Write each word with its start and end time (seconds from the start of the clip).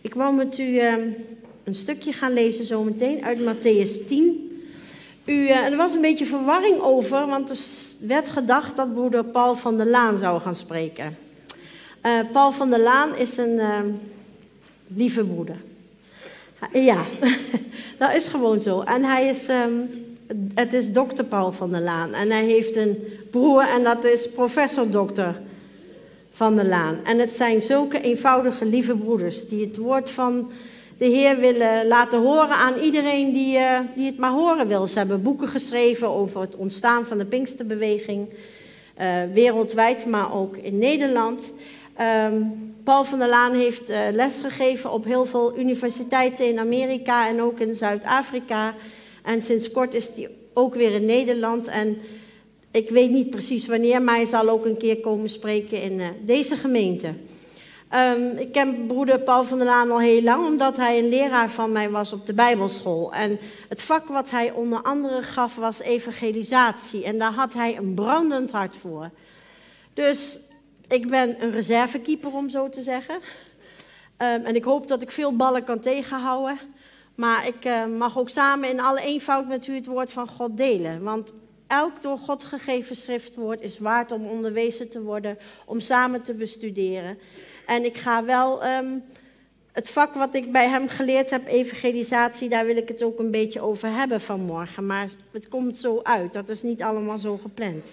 Ik 0.00 0.14
wou 0.14 0.34
met 0.34 0.58
u 0.58 0.78
ehm, 0.78 1.08
een 1.64 1.74
stukje 1.74 2.12
gaan 2.12 2.32
lezen 2.32 2.64
zometeen 2.64 3.24
uit 3.24 3.38
Matthäus 3.38 4.06
10. 4.06 4.62
U, 5.24 5.32
uh, 5.32 5.56
er 5.56 5.76
was 5.76 5.94
een 5.94 6.00
beetje 6.00 6.26
verwarring 6.26 6.80
over, 6.80 7.26
want 7.26 7.50
er 7.50 7.58
werd 8.06 8.28
gedacht 8.28 8.76
dat 8.76 8.94
broeder 8.94 9.24
Paul 9.24 9.54
van 9.54 9.76
der 9.76 9.86
Laan 9.86 10.18
zou 10.18 10.40
gaan 10.40 10.54
spreken. 10.54 11.16
Uh, 12.06 12.20
Paul 12.32 12.52
van 12.52 12.70
der 12.70 12.80
Laan 12.80 13.16
is 13.16 13.36
een 13.36 13.54
uh, 13.54 13.78
lieve 14.86 15.24
broeder. 15.24 15.56
Ja, 16.72 17.04
dat 17.98 18.14
is 18.14 18.26
gewoon 18.26 18.60
zo. 18.60 18.80
En 18.80 19.04
hij 19.04 19.28
is, 19.28 19.48
um, 19.48 19.90
het 20.54 20.74
is 20.74 20.92
dokter 20.92 21.24
Paul 21.24 21.52
van 21.52 21.70
der 21.70 21.80
Laan. 21.80 22.14
En 22.14 22.30
hij 22.30 22.44
heeft 22.44 22.76
een 22.76 22.98
broer 23.30 23.62
en 23.62 23.82
dat 23.82 24.04
is 24.04 24.30
professor 24.30 24.90
dokter 24.90 25.40
van 26.30 26.56
der 26.56 26.66
Laan. 26.66 26.98
En 27.04 27.18
het 27.18 27.30
zijn 27.30 27.62
zulke 27.62 28.00
eenvoudige, 28.00 28.64
lieve 28.64 28.96
broeders 28.96 29.48
die 29.48 29.66
het 29.66 29.76
woord 29.76 30.10
van 30.10 30.50
de 30.98 31.06
Heer 31.06 31.40
willen 31.40 31.86
laten 31.86 32.20
horen 32.20 32.56
aan 32.56 32.74
iedereen 32.82 33.32
die, 33.32 33.58
uh, 33.58 33.78
die 33.94 34.06
het 34.06 34.18
maar 34.18 34.30
horen 34.30 34.68
wil. 34.68 34.86
Ze 34.86 34.98
hebben 34.98 35.22
boeken 35.22 35.48
geschreven 35.48 36.08
over 36.08 36.40
het 36.40 36.56
ontstaan 36.56 37.06
van 37.06 37.18
de 37.18 37.24
Pinksterbeweging, 37.24 38.28
uh, 39.00 39.22
wereldwijd, 39.32 40.06
maar 40.06 40.34
ook 40.34 40.56
in 40.56 40.78
Nederland. 40.78 41.52
Um, 42.26 42.74
Paul 42.84 43.04
van 43.04 43.18
der 43.18 43.28
Laan 43.28 43.54
heeft 43.54 43.90
uh, 43.90 43.98
lesgegeven 44.12 44.92
op 44.92 45.04
heel 45.04 45.26
veel 45.26 45.58
universiteiten 45.58 46.48
in 46.48 46.58
Amerika 46.58 47.28
en 47.28 47.42
ook 47.42 47.60
in 47.60 47.74
Zuid-Afrika. 47.74 48.74
En 49.22 49.42
sinds 49.42 49.70
kort 49.70 49.94
is 49.94 50.08
hij 50.14 50.30
ook 50.54 50.74
weer 50.74 50.92
in 50.92 51.04
Nederland. 51.04 51.68
En 51.68 51.98
ik 52.70 52.90
weet 52.90 53.10
niet 53.10 53.30
precies 53.30 53.66
wanneer, 53.66 54.02
maar 54.02 54.14
hij 54.14 54.24
zal 54.24 54.48
ook 54.48 54.64
een 54.64 54.76
keer 54.76 55.00
komen 55.00 55.28
spreken 55.28 55.82
in 55.82 55.98
uh, 55.98 56.06
deze 56.20 56.56
gemeente. 56.56 57.14
Um, 57.94 58.36
ik 58.36 58.52
ken 58.52 58.86
broeder 58.86 59.20
Paul 59.20 59.44
van 59.44 59.58
der 59.58 59.66
Laan 59.66 59.90
al 59.90 60.00
heel 60.00 60.22
lang, 60.22 60.46
omdat 60.46 60.76
hij 60.76 60.98
een 60.98 61.08
leraar 61.08 61.50
van 61.50 61.72
mij 61.72 61.90
was 61.90 62.12
op 62.12 62.26
de 62.26 62.34
Bijbelschool. 62.34 63.12
En 63.12 63.38
het 63.68 63.82
vak 63.82 64.08
wat 64.08 64.30
hij 64.30 64.50
onder 64.50 64.82
andere 64.82 65.22
gaf 65.22 65.56
was 65.56 65.80
evangelisatie. 65.80 67.04
En 67.04 67.18
daar 67.18 67.32
had 67.32 67.54
hij 67.54 67.76
een 67.76 67.94
brandend 67.94 68.52
hart 68.52 68.76
voor. 68.76 69.10
Dus 69.94 70.40
ik 70.88 71.08
ben 71.08 71.42
een 71.42 71.50
reservekeeper, 71.50 72.32
om 72.32 72.48
zo 72.48 72.68
te 72.68 72.82
zeggen. 72.82 73.14
Um, 73.14 74.44
en 74.44 74.54
ik 74.54 74.64
hoop 74.64 74.88
dat 74.88 75.02
ik 75.02 75.10
veel 75.10 75.36
ballen 75.36 75.64
kan 75.64 75.80
tegenhouden. 75.80 76.58
Maar 77.14 77.46
ik 77.46 77.64
uh, 77.64 77.86
mag 77.98 78.18
ook 78.18 78.28
samen 78.28 78.68
in 78.68 78.80
alle 78.80 79.00
eenvoud 79.00 79.48
met 79.48 79.66
u 79.66 79.74
het 79.74 79.86
woord 79.86 80.12
van 80.12 80.28
God 80.28 80.56
delen. 80.56 81.02
Want 81.02 81.32
elk 81.70 82.02
door 82.02 82.18
God 82.18 82.44
gegeven 82.44 82.96
schriftwoord 82.96 83.60
is 83.60 83.78
waard 83.78 84.12
om 84.12 84.26
onderwezen 84.26 84.88
te 84.88 85.02
worden, 85.02 85.38
om 85.66 85.80
samen 85.80 86.22
te 86.22 86.34
bestuderen. 86.34 87.18
En 87.66 87.84
ik 87.84 87.96
ga 87.96 88.24
wel 88.24 88.66
um, 88.66 89.02
het 89.72 89.90
vak 89.90 90.14
wat 90.14 90.34
ik 90.34 90.52
bij 90.52 90.68
hem 90.68 90.88
geleerd 90.88 91.30
heb, 91.30 91.46
evangelisatie, 91.46 92.48
daar 92.48 92.66
wil 92.66 92.76
ik 92.76 92.88
het 92.88 93.02
ook 93.02 93.18
een 93.18 93.30
beetje 93.30 93.60
over 93.60 93.88
hebben 93.88 94.20
vanmorgen. 94.20 94.86
Maar 94.86 95.08
het 95.30 95.48
komt 95.48 95.78
zo 95.78 96.00
uit, 96.02 96.32
dat 96.32 96.48
is 96.48 96.62
niet 96.62 96.82
allemaal 96.82 97.18
zo 97.18 97.36
gepland. 97.36 97.86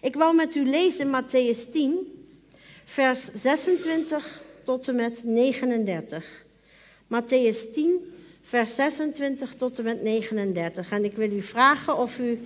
Ik 0.00 0.16
wou 0.16 0.34
met 0.34 0.54
u 0.54 0.64
lezen 0.64 1.22
Matthäus 1.22 1.70
10, 1.72 2.26
vers 2.84 3.28
26 3.34 4.42
tot 4.64 4.88
en 4.88 4.94
met 4.94 5.24
39. 5.24 6.44
Matthäus 7.06 7.72
10, 7.72 8.12
vers 8.42 8.74
26 8.74 9.54
tot 9.54 9.78
en 9.78 9.84
met 9.84 10.02
39. 10.02 10.90
En 10.90 11.04
ik 11.04 11.16
wil 11.16 11.32
u 11.32 11.42
vragen 11.42 11.98
of 11.98 12.18
u 12.18 12.40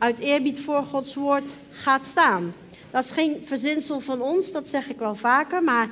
uit 0.00 0.18
eerbied 0.18 0.60
voor 0.60 0.82
Gods 0.82 1.14
woord 1.14 1.50
gaat 1.70 2.04
staan. 2.04 2.54
Dat 2.90 3.04
is 3.04 3.10
geen 3.10 3.42
verzinsel 3.44 4.00
van 4.00 4.22
ons, 4.22 4.52
dat 4.52 4.68
zeg 4.68 4.88
ik 4.88 4.98
wel 4.98 5.14
vaker, 5.14 5.62
maar 5.62 5.90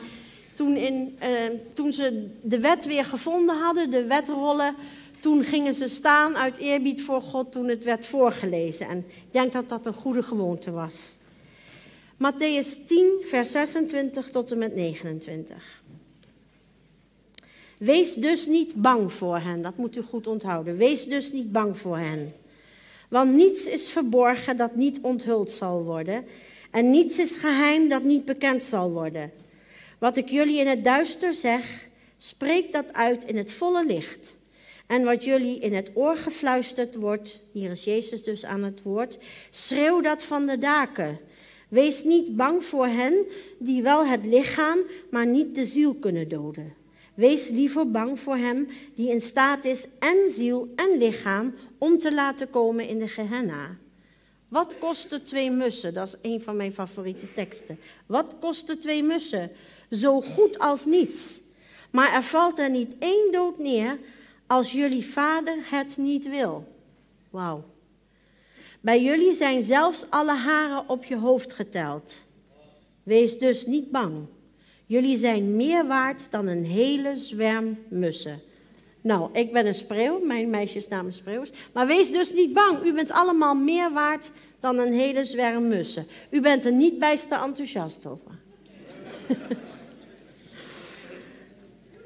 toen, 0.55 0.77
in, 0.77 1.17
eh, 1.19 1.45
toen 1.73 1.93
ze 1.93 2.27
de 2.43 2.61
wet 2.61 2.87
weer 2.87 3.05
gevonden 3.05 3.57
hadden, 3.57 3.91
de 3.91 4.05
wetrollen, 4.05 4.75
toen 5.21 5.45
gingen 5.45 5.75
ze 5.75 5.89
staan 5.89 6.37
uit 6.37 6.57
eerbied 6.57 7.03
voor 7.03 7.21
God 7.21 7.53
toen 7.53 7.69
het 7.69 7.85
werd 7.85 8.07
voorgelezen. 8.07 8.89
En 8.89 8.99
ik 8.99 9.33
denk 9.33 9.53
dat 9.53 9.69
dat 9.69 9.87
een 9.87 9.95
goede 9.95 10.23
gewoonte 10.23 10.71
was. 10.71 11.17
Matthäus 12.15 12.87
10, 12.87 13.13
vers 13.21 13.51
26 13.51 14.31
tot 14.31 14.53
en 14.53 14.59
met 14.59 14.75
29. 14.75 15.83
Wees 17.79 18.15
dus 18.15 18.47
niet 18.47 18.75
bang 18.75 19.13
voor 19.13 19.39
hen, 19.39 19.63
dat 19.63 19.77
moet 19.77 19.97
u 19.97 20.03
goed 20.03 20.27
onthouden. 20.27 20.77
Wees 20.77 21.07
dus 21.07 21.33
niet 21.33 21.53
bang 21.53 21.79
voor 21.79 21.99
hen. 21.99 22.33
Want 23.09 23.35
niets 23.35 23.67
is 23.67 23.89
verborgen 23.89 24.57
dat 24.57 24.75
niet 24.75 24.99
onthuld 25.03 25.53
zal 25.53 25.83
worden, 25.83 26.25
en 26.71 26.91
niets 26.91 27.19
is 27.19 27.37
geheim 27.37 27.89
dat 27.89 28.03
niet 28.03 28.25
bekend 28.25 28.63
zal 28.63 28.91
worden. 28.91 29.33
Wat 29.99 30.17
ik 30.17 30.29
jullie 30.29 30.59
in 30.59 30.67
het 30.67 30.85
duister 30.85 31.33
zeg, 31.33 31.89
spreek 32.17 32.73
dat 32.73 32.93
uit 32.93 33.25
in 33.25 33.37
het 33.37 33.53
volle 33.53 33.87
licht. 33.87 34.37
En 34.87 35.05
wat 35.05 35.25
jullie 35.25 35.59
in 35.59 35.75
het 35.75 35.91
oor 35.95 36.17
gefluisterd 36.17 36.95
wordt, 36.95 37.41
hier 37.53 37.71
is 37.71 37.85
Jezus 37.85 38.23
dus 38.23 38.45
aan 38.45 38.63
het 38.63 38.83
woord, 38.83 39.19
schreeuw 39.51 40.01
dat 40.01 40.23
van 40.23 40.47
de 40.47 40.59
daken. 40.59 41.19
Wees 41.69 42.05
niet 42.05 42.37
bang 42.37 42.65
voor 42.65 42.87
hen 42.87 43.27
die 43.59 43.83
wel 43.83 44.07
het 44.07 44.25
lichaam, 44.25 44.79
maar 45.11 45.27
niet 45.27 45.55
de 45.55 45.67
ziel 45.67 45.95
kunnen 45.95 46.29
doden. 46.29 46.75
Wees 47.15 47.49
liever 47.49 47.91
bang 47.91 48.21
voor 48.21 48.37
hem 48.37 48.69
die 48.95 49.11
in 49.11 49.21
staat 49.21 49.65
is 49.65 49.87
en 49.99 50.31
ziel 50.31 50.69
en 50.77 50.99
lichaam 50.99 51.55
om 51.79 51.99
te 51.99 52.15
laten 52.15 52.51
komen 52.51 52.89
in 52.89 52.99
de 52.99 53.09
Gehenna. 53.09 53.77
Wat 54.49 54.79
kosten 54.79 55.23
twee 55.25 55.51
mussen? 55.51 55.95
Dat 55.95 56.09
is 56.09 56.31
een 56.31 56.41
van 56.41 56.57
mijn 56.57 56.73
favoriete 56.73 57.33
teksten. 57.35 57.79
Wat 58.07 58.35
kosten 58.41 58.81
twee 58.81 59.03
mussen? 59.03 59.51
Zo 59.91 60.21
goed 60.21 60.59
als 60.59 60.85
niets. 60.85 61.41
Maar 61.91 62.13
er 62.13 62.23
valt 62.23 62.59
er 62.59 62.71
niet 62.71 62.95
één 62.99 63.33
dood 63.33 63.59
neer 63.59 63.99
als 64.47 64.73
jullie 64.73 65.07
vader 65.07 65.57
het 65.71 65.97
niet 65.97 66.29
wil. 66.29 66.73
Wauw. 67.31 67.65
Bij 68.81 69.03
jullie 69.03 69.35
zijn 69.35 69.63
zelfs 69.63 70.07
alle 70.11 70.35
haren 70.35 70.89
op 70.89 71.05
je 71.05 71.17
hoofd 71.17 71.53
geteld. 71.53 72.15
Wees 73.03 73.39
dus 73.39 73.67
niet 73.67 73.91
bang. 73.91 74.27
Jullie 74.87 75.19
zijn 75.19 75.57
meer 75.57 75.87
waard 75.87 76.31
dan 76.31 76.47
een 76.47 76.65
hele 76.65 77.17
zwerm 77.17 77.79
mussen. 77.89 78.41
Nou, 79.09 79.29
ik 79.33 79.53
ben 79.53 79.67
een 79.67 79.75
spreeuw, 79.75 80.25
mijn 80.25 80.51
meisjesnaam 80.51 81.07
is 81.07 81.17
spreeuws. 81.17 81.53
Maar 81.73 81.87
wees 81.87 82.13
dus 82.13 82.33
niet 82.33 82.53
bang, 82.53 82.85
u 82.85 82.93
bent 82.93 83.11
allemaal 83.11 83.55
meer 83.55 83.93
waard 83.93 84.31
dan 84.61 84.79
een 84.79 84.93
hele 84.93 85.25
zwerm 85.25 85.69
mussen. 85.69 86.07
U 86.31 86.41
bent 86.41 86.65
er 86.65 86.73
niet 86.73 86.99
bijster 86.99 87.43
enthousiast 87.43 88.07
over. 88.07 88.31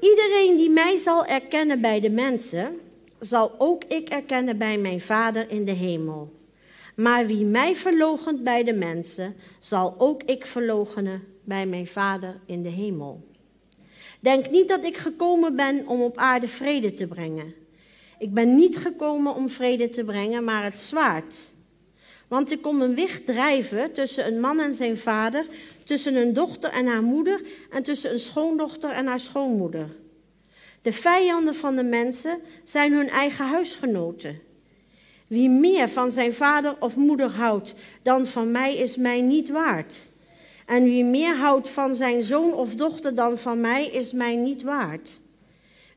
Iedereen 0.09 0.57
die 0.57 0.69
mij 0.69 0.97
zal 0.97 1.25
erkennen 1.25 1.81
bij 1.81 1.99
de 1.99 2.09
mensen, 2.09 2.79
zal 3.19 3.55
ook 3.57 3.83
ik 3.83 4.09
erkennen 4.09 4.57
bij 4.57 4.77
mijn 4.77 5.01
Vader 5.01 5.49
in 5.49 5.65
de 5.65 5.71
hemel. 5.71 6.33
Maar 6.95 7.25
wie 7.25 7.45
mij 7.45 7.75
verloochent 7.75 8.43
bij 8.43 8.63
de 8.63 8.73
mensen, 8.73 9.35
zal 9.59 9.95
ook 9.97 10.23
ik 10.23 10.45
verloochenen 10.45 11.23
bij 11.43 11.65
mijn 11.65 11.87
Vader 11.87 12.39
in 12.45 12.63
de 12.63 12.69
hemel. 12.69 13.32
Denk 14.23 14.49
niet 14.49 14.67
dat 14.67 14.85
ik 14.85 14.97
gekomen 14.97 15.55
ben 15.55 15.87
om 15.87 16.01
op 16.01 16.17
aarde 16.17 16.47
vrede 16.47 16.93
te 16.93 17.07
brengen. 17.07 17.53
Ik 18.19 18.33
ben 18.33 18.55
niet 18.55 18.77
gekomen 18.77 19.35
om 19.35 19.49
vrede 19.49 19.89
te 19.89 20.03
brengen, 20.03 20.43
maar 20.43 20.63
het 20.63 20.77
zwaard. 20.77 21.35
Want 22.27 22.51
ik 22.51 22.61
kom 22.61 22.81
een 22.81 22.95
wicht 22.95 23.25
drijven 23.25 23.93
tussen 23.93 24.27
een 24.27 24.39
man 24.39 24.59
en 24.59 24.73
zijn 24.73 24.97
vader, 24.97 25.45
tussen 25.83 26.15
een 26.15 26.33
dochter 26.33 26.71
en 26.71 26.85
haar 26.85 27.01
moeder 27.01 27.41
en 27.69 27.83
tussen 27.83 28.11
een 28.11 28.19
schoondochter 28.19 28.91
en 28.91 29.05
haar 29.05 29.19
schoonmoeder. 29.19 29.95
De 30.81 30.93
vijanden 30.93 31.55
van 31.55 31.75
de 31.75 31.83
mensen 31.83 32.39
zijn 32.63 32.93
hun 32.93 33.09
eigen 33.09 33.45
huisgenoten. 33.45 34.39
Wie 35.27 35.49
meer 35.49 35.89
van 35.89 36.11
zijn 36.11 36.33
vader 36.33 36.75
of 36.79 36.95
moeder 36.95 37.29
houdt 37.29 37.73
dan 38.03 38.25
van 38.25 38.51
mij, 38.51 38.75
is 38.75 38.97
mij 38.97 39.21
niet 39.21 39.49
waard. 39.49 39.95
En 40.73 40.83
wie 40.83 41.03
meer 41.03 41.35
houdt 41.35 41.69
van 41.69 41.95
zijn 41.95 42.23
zoon 42.23 42.53
of 42.53 42.75
dochter 42.75 43.15
dan 43.15 43.37
van 43.37 43.61
mij, 43.61 43.87
is 43.87 44.11
mij 44.11 44.35
niet 44.35 44.63
waard. 44.63 45.09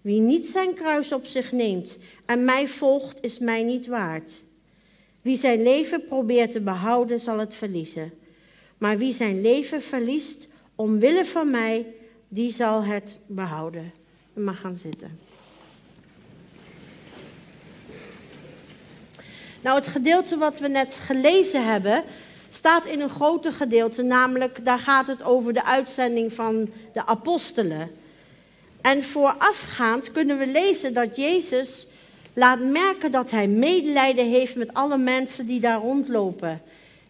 Wie 0.00 0.20
niet 0.20 0.46
zijn 0.46 0.74
kruis 0.74 1.12
op 1.12 1.26
zich 1.26 1.52
neemt 1.52 1.98
en 2.26 2.44
mij 2.44 2.68
volgt, 2.68 3.22
is 3.22 3.38
mij 3.38 3.62
niet 3.62 3.86
waard. 3.86 4.32
Wie 5.22 5.36
zijn 5.36 5.62
leven 5.62 6.06
probeert 6.06 6.52
te 6.52 6.60
behouden, 6.60 7.20
zal 7.20 7.38
het 7.38 7.54
verliezen. 7.54 8.12
Maar 8.78 8.98
wie 8.98 9.12
zijn 9.12 9.40
leven 9.40 9.82
verliest 9.82 10.48
omwille 10.74 11.24
van 11.24 11.50
mij, 11.50 11.86
die 12.28 12.52
zal 12.52 12.84
het 12.84 13.18
behouden. 13.26 13.92
U 14.34 14.40
mag 14.40 14.60
gaan 14.60 14.76
zitten. 14.76 15.18
Nou, 19.62 19.78
het 19.78 19.86
gedeelte 19.86 20.36
wat 20.36 20.58
we 20.58 20.68
net 20.68 20.94
gelezen 20.94 21.66
hebben, 21.66 22.04
staat 22.56 22.86
in 22.86 23.00
een 23.00 23.10
groter 23.10 23.52
gedeelte, 23.52 24.02
namelijk 24.02 24.64
daar 24.64 24.78
gaat 24.78 25.06
het 25.06 25.22
over 25.22 25.52
de 25.52 25.64
uitzending 25.64 26.32
van 26.32 26.70
de 26.92 27.06
apostelen. 27.06 27.90
En 28.80 29.04
voorafgaand 29.04 30.12
kunnen 30.12 30.38
we 30.38 30.46
lezen 30.46 30.94
dat 30.94 31.16
Jezus 31.16 31.86
laat 32.32 32.60
merken 32.60 33.10
dat 33.10 33.30
hij 33.30 33.48
medelijden 33.48 34.28
heeft 34.28 34.56
met 34.56 34.74
alle 34.74 34.98
mensen 34.98 35.46
die 35.46 35.60
daar 35.60 35.80
rondlopen, 35.80 36.62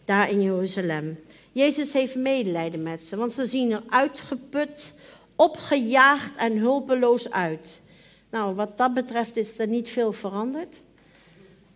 daar 0.04 0.30
in 0.30 0.42
Jeruzalem. 0.42 1.18
Jezus 1.52 1.92
heeft 1.92 2.14
medelijden 2.14 2.82
met 2.82 3.04
ze, 3.04 3.16
want 3.16 3.32
ze 3.32 3.46
zien 3.46 3.72
er 3.72 3.82
uitgeput, 3.88 4.94
opgejaagd 5.36 6.36
en 6.36 6.58
hulpeloos 6.58 7.30
uit. 7.30 7.80
Nou, 8.30 8.54
wat 8.54 8.78
dat 8.78 8.94
betreft 8.94 9.36
is 9.36 9.58
er 9.58 9.66
niet 9.66 9.88
veel 9.88 10.12
veranderd. 10.12 10.74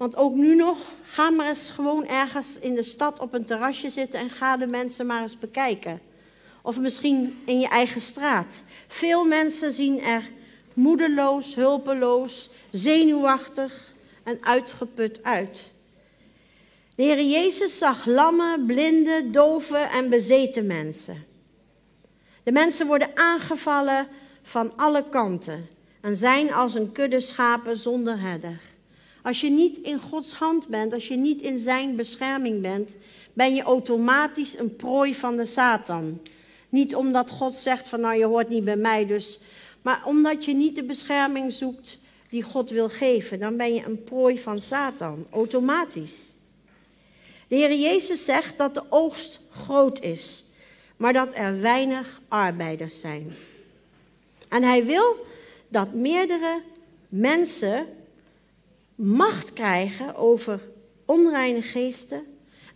Want 0.00 0.16
ook 0.16 0.34
nu 0.34 0.54
nog, 0.54 0.78
ga 1.02 1.30
maar 1.30 1.48
eens 1.48 1.68
gewoon 1.68 2.06
ergens 2.06 2.58
in 2.58 2.74
de 2.74 2.82
stad 2.82 3.18
op 3.18 3.34
een 3.34 3.44
terrasje 3.44 3.90
zitten 3.90 4.20
en 4.20 4.30
ga 4.30 4.56
de 4.56 4.66
mensen 4.66 5.06
maar 5.06 5.22
eens 5.22 5.38
bekijken. 5.38 6.00
Of 6.62 6.78
misschien 6.78 7.40
in 7.44 7.60
je 7.60 7.68
eigen 7.68 8.00
straat. 8.00 8.62
Veel 8.88 9.24
mensen 9.24 9.72
zien 9.72 10.02
er 10.02 10.30
moedeloos, 10.74 11.54
hulpeloos, 11.54 12.50
zenuwachtig 12.70 13.92
en 14.22 14.38
uitgeput 14.40 15.24
uit. 15.24 15.72
De 16.96 17.02
Heer 17.02 17.22
Jezus 17.22 17.78
zag 17.78 18.06
lammen, 18.06 18.66
blinden, 18.66 19.32
doven 19.32 19.90
en 19.90 20.10
bezeten 20.10 20.66
mensen. 20.66 21.24
De 22.42 22.52
mensen 22.52 22.86
worden 22.86 23.10
aangevallen 23.14 24.08
van 24.42 24.76
alle 24.76 25.04
kanten 25.10 25.68
en 26.00 26.16
zijn 26.16 26.52
als 26.52 26.74
een 26.74 26.92
kudde 26.92 27.20
schapen 27.20 27.76
zonder 27.76 28.20
herder. 28.20 28.69
Als 29.22 29.40
je 29.40 29.50
niet 29.50 29.78
in 29.78 29.98
Gods 29.98 30.32
hand 30.32 30.68
bent, 30.68 30.92
als 30.92 31.08
je 31.08 31.16
niet 31.16 31.40
in 31.40 31.58
zijn 31.58 31.96
bescherming 31.96 32.62
bent, 32.62 32.96
ben 33.32 33.54
je 33.54 33.62
automatisch 33.62 34.58
een 34.58 34.76
prooi 34.76 35.14
van 35.14 35.36
de 35.36 35.44
Satan. 35.44 36.20
Niet 36.68 36.94
omdat 36.94 37.30
God 37.30 37.56
zegt 37.56 37.88
van 37.88 38.00
nou 38.00 38.18
je 38.18 38.24
hoort 38.24 38.48
niet 38.48 38.64
bij 38.64 38.76
mij, 38.76 39.06
dus, 39.06 39.40
maar 39.82 40.02
omdat 40.04 40.44
je 40.44 40.54
niet 40.54 40.76
de 40.76 40.84
bescherming 40.84 41.52
zoekt 41.52 41.98
die 42.28 42.42
God 42.42 42.70
wil 42.70 42.88
geven, 42.88 43.40
dan 43.40 43.56
ben 43.56 43.74
je 43.74 43.84
een 43.84 44.04
prooi 44.04 44.38
van 44.38 44.60
Satan, 44.60 45.26
automatisch. 45.30 46.28
De 47.48 47.56
Heer 47.56 47.74
Jezus 47.74 48.24
zegt 48.24 48.58
dat 48.58 48.74
de 48.74 48.82
oogst 48.88 49.40
groot 49.50 50.00
is, 50.00 50.44
maar 50.96 51.12
dat 51.12 51.34
er 51.34 51.60
weinig 51.60 52.20
arbeiders 52.28 53.00
zijn. 53.00 53.32
En 54.48 54.62
hij 54.62 54.84
wil 54.84 55.26
dat 55.68 55.92
meerdere 55.92 56.62
mensen 57.08 57.86
macht 59.02 59.52
krijgen 59.52 60.14
over 60.14 60.60
onreine 61.04 61.62
geesten 61.62 62.22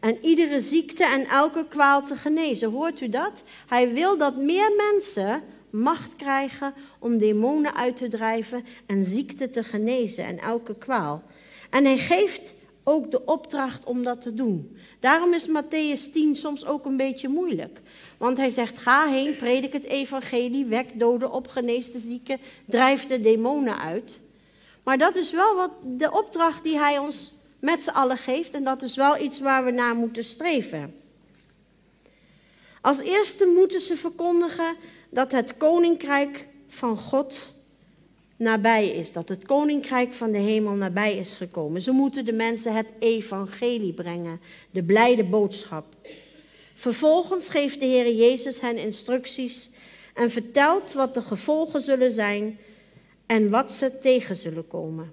en 0.00 0.18
iedere 0.22 0.60
ziekte 0.60 1.04
en 1.04 1.24
elke 1.26 1.66
kwaal 1.68 2.06
te 2.06 2.16
genezen. 2.16 2.70
Hoort 2.70 3.00
u 3.00 3.08
dat? 3.08 3.42
Hij 3.66 3.92
wil 3.92 4.18
dat 4.18 4.36
meer 4.36 4.72
mensen 4.92 5.42
macht 5.70 6.16
krijgen 6.16 6.74
om 6.98 7.18
demonen 7.18 7.74
uit 7.74 7.96
te 7.96 8.08
drijven 8.08 8.64
en 8.86 9.04
ziekte 9.04 9.50
te 9.50 9.64
genezen 9.64 10.24
en 10.24 10.38
elke 10.38 10.74
kwaal. 10.74 11.22
En 11.70 11.84
hij 11.84 11.98
geeft 11.98 12.54
ook 12.84 13.10
de 13.10 13.24
opdracht 13.24 13.84
om 13.84 14.02
dat 14.02 14.20
te 14.20 14.34
doen. 14.34 14.76
Daarom 15.00 15.32
is 15.32 15.48
Matthäus 15.48 16.12
10 16.12 16.36
soms 16.36 16.66
ook 16.66 16.84
een 16.84 16.96
beetje 16.96 17.28
moeilijk. 17.28 17.80
Want 18.16 18.36
hij 18.36 18.50
zegt: 18.50 18.78
Ga 18.78 19.08
heen, 19.08 19.36
predik 19.36 19.72
het 19.72 19.84
evangelie, 19.84 20.64
wek 20.64 20.98
doden 20.98 21.32
op, 21.32 21.48
genees 21.48 21.92
de 21.92 21.98
zieken, 21.98 22.38
drijf 22.64 23.06
de 23.06 23.20
demonen 23.20 23.78
uit. 23.78 24.22
Maar 24.84 24.98
dat 24.98 25.16
is 25.16 25.30
wel 25.30 25.54
wat 25.54 25.70
de 25.82 26.12
opdracht 26.12 26.62
die 26.62 26.78
hij 26.78 26.98
ons 26.98 27.32
met 27.58 27.82
z'n 27.82 27.90
allen 27.90 28.18
geeft. 28.18 28.54
En 28.54 28.64
dat 28.64 28.82
is 28.82 28.96
wel 28.96 29.18
iets 29.18 29.40
waar 29.40 29.64
we 29.64 29.70
naar 29.70 29.94
moeten 29.94 30.24
streven. 30.24 30.94
Als 32.80 33.00
eerste 33.00 33.46
moeten 33.46 33.80
ze 33.80 33.96
verkondigen 33.96 34.76
dat 35.10 35.32
het 35.32 35.56
koninkrijk 35.56 36.46
van 36.68 36.96
God 36.96 37.54
nabij 38.36 38.88
is. 38.88 39.12
Dat 39.12 39.28
het 39.28 39.46
koninkrijk 39.46 40.12
van 40.12 40.30
de 40.30 40.38
hemel 40.38 40.72
nabij 40.72 41.16
is 41.16 41.32
gekomen. 41.32 41.80
Ze 41.80 41.90
moeten 41.90 42.24
de 42.24 42.32
mensen 42.32 42.74
het 42.74 42.86
evangelie 42.98 43.92
brengen, 43.92 44.40
de 44.70 44.82
blijde 44.82 45.24
boodschap. 45.24 45.84
Vervolgens 46.74 47.48
geeft 47.48 47.80
de 47.80 47.86
Heer 47.86 48.14
Jezus 48.14 48.60
hen 48.60 48.76
instructies 48.76 49.70
en 50.14 50.30
vertelt 50.30 50.92
wat 50.92 51.14
de 51.14 51.22
gevolgen 51.22 51.80
zullen 51.80 52.12
zijn 52.12 52.58
en 53.26 53.50
wat 53.50 53.72
ze 53.72 53.98
tegen 53.98 54.36
zullen 54.36 54.66
komen. 54.66 55.12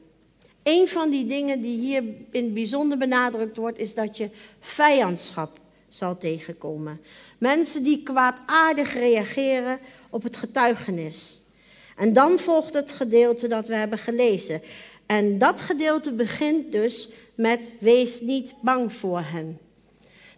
Een 0.63 0.87
van 0.87 1.09
die 1.09 1.25
dingen 1.25 1.61
die 1.61 1.79
hier 1.79 2.03
in 2.31 2.43
het 2.43 2.53
bijzonder 2.53 2.97
benadrukt 2.97 3.57
wordt, 3.57 3.77
is 3.77 3.93
dat 3.93 4.17
je 4.17 4.29
vijandschap 4.59 5.59
zal 5.89 6.17
tegenkomen. 6.17 7.01
Mensen 7.37 7.83
die 7.83 8.03
kwaadaardig 8.03 8.93
reageren 8.93 9.79
op 10.09 10.23
het 10.23 10.35
getuigenis. 10.35 11.41
En 11.95 12.13
dan 12.13 12.39
volgt 12.39 12.73
het 12.73 12.91
gedeelte 12.91 13.47
dat 13.47 13.67
we 13.67 13.75
hebben 13.75 13.99
gelezen. 13.99 14.61
En 15.05 15.37
dat 15.37 15.61
gedeelte 15.61 16.13
begint 16.13 16.71
dus 16.71 17.09
met 17.35 17.71
wees 17.79 18.21
niet 18.21 18.53
bang 18.61 18.93
voor 18.93 19.21
hen. 19.21 19.59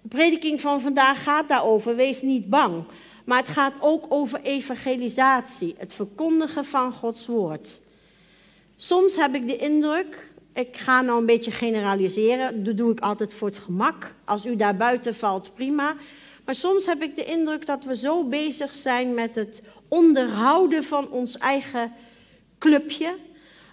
De 0.02 0.08
prediking 0.08 0.62
van 0.62 0.82
vandaag 0.82 1.24
gaat 1.24 1.50
daarover, 1.50 1.96
wees 1.96 2.22
niet 2.22 2.50
bang. 2.50 2.84
Maar 3.24 3.38
het 3.38 3.50
gaat 3.50 3.76
ook 3.80 4.06
over 4.10 4.42
evangelisatie, 4.42 5.76
het 5.78 5.94
verkondigen 5.94 6.66
van 6.66 6.92
Gods 6.92 7.26
woord. 7.26 7.70
Soms 8.76 9.16
heb 9.16 9.36
ik 9.36 9.48
de 9.48 9.58
indruk, 9.58 10.30
ik 10.54 10.78
ga 10.78 11.02
nou 11.02 11.20
een 11.20 11.26
beetje 11.26 11.52
generaliseren, 11.52 12.64
dat 12.64 12.78
doe 12.78 12.92
ik 12.92 13.00
altijd 13.00 13.34
voor 13.34 13.48
het 13.48 13.58
gemak. 13.58 14.14
Als 14.26 14.46
u 14.46 14.56
daar 14.56 14.76
buiten 14.76 15.16
valt, 15.16 15.52
prima. 15.54 15.96
Maar 16.46 16.56
soms 16.56 16.86
heb 16.86 17.02
ik 17.02 17.16
de 17.16 17.26
indruk 17.26 17.66
dat 17.66 17.86
we 17.86 17.96
zo 17.96 18.24
bezig 18.24 18.76
zijn 18.76 19.14
met 19.14 19.36
het 19.36 19.62
onderhouden 19.88 20.84
van 20.84 21.10
ons 21.10 21.38
eigen 21.38 21.92
clubje. 22.60 23.16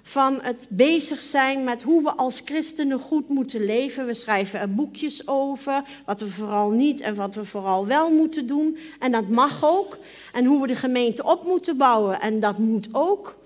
Van 0.03 0.39
het 0.43 0.67
bezig 0.69 1.23
zijn 1.23 1.65
met 1.65 1.83
hoe 1.83 2.03
we 2.03 2.11
als 2.11 2.43
christenen 2.45 2.99
goed 2.99 3.29
moeten 3.29 3.65
leven. 3.65 4.07
We 4.07 4.15
schrijven 4.15 4.61
er 4.61 4.75
boekjes 4.75 5.29
over, 5.29 5.83
wat 6.07 6.21
we 6.21 6.29
vooral 6.29 6.71
niet 6.71 7.01
en 7.01 7.15
wat 7.15 7.35
we 7.35 7.45
vooral 7.45 7.87
wel 7.87 8.11
moeten 8.11 8.47
doen. 8.47 8.79
En 8.99 9.13
dat 9.13 9.29
mag 9.29 9.65
ook. 9.65 9.99
En 10.33 10.45
hoe 10.45 10.61
we 10.61 10.67
de 10.67 10.77
gemeente 10.77 11.25
op 11.25 11.45
moeten 11.45 11.77
bouwen. 11.77 12.21
En 12.21 12.41
dat 12.41 12.59
moet 12.59 12.89
ook. 12.93 13.39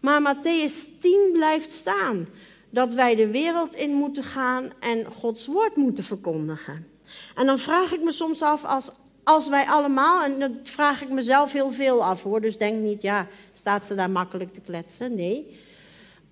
Maar 0.00 0.36
Matthäus 0.36 0.98
10 1.00 1.30
blijft 1.32 1.70
staan. 1.70 2.28
Dat 2.70 2.92
wij 2.92 3.14
de 3.14 3.30
wereld 3.30 3.74
in 3.74 3.92
moeten 3.92 4.24
gaan 4.24 4.70
en 4.80 5.04
Gods 5.04 5.46
woord 5.46 5.76
moeten 5.76 6.04
verkondigen. 6.04 6.86
En 7.34 7.46
dan 7.46 7.58
vraag 7.58 7.92
ik 7.92 8.02
me 8.02 8.12
soms 8.12 8.42
af, 8.42 8.64
als, 8.64 8.92
als 9.24 9.48
wij 9.48 9.66
allemaal, 9.66 10.22
en 10.22 10.38
dat 10.38 10.50
vraag 10.62 11.02
ik 11.02 11.10
mezelf 11.10 11.52
heel 11.52 11.72
veel 11.72 12.04
af 12.04 12.22
hoor, 12.22 12.40
dus 12.40 12.58
denk 12.58 12.80
niet, 12.80 13.02
ja, 13.02 13.26
staat 13.54 13.86
ze 13.86 13.94
daar 13.94 14.10
makkelijk 14.10 14.52
te 14.52 14.60
kletsen? 14.60 15.14
Nee. 15.14 15.60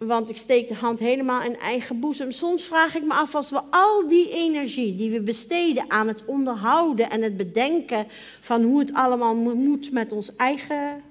Want 0.06 0.31
ik 0.31 0.37
steek 0.37 0.69
de 0.69 0.75
hand 0.75 0.99
helemaal 0.99 1.43
in 1.43 1.58
eigen 1.58 2.00
boezem. 2.00 2.31
Soms 2.31 2.62
vraag 2.62 2.94
ik 2.94 3.05
me 3.05 3.14
af, 3.14 3.35
als 3.35 3.50
we 3.50 3.61
al 3.70 4.06
die 4.06 4.31
energie 4.31 4.97
die 4.97 5.11
we 5.11 5.23
besteden 5.23 5.91
aan 5.91 6.08
het 6.08 6.25
onderhouden 6.25 7.11
en 7.11 7.23
het 7.23 7.37
bedenken 7.37 8.06
van 8.41 8.62
hoe 8.62 8.79
het 8.79 8.94
allemaal 8.94 9.35
moet 9.35 9.93
met 9.93 10.12
ons 10.12 10.37
eigen 10.37 11.02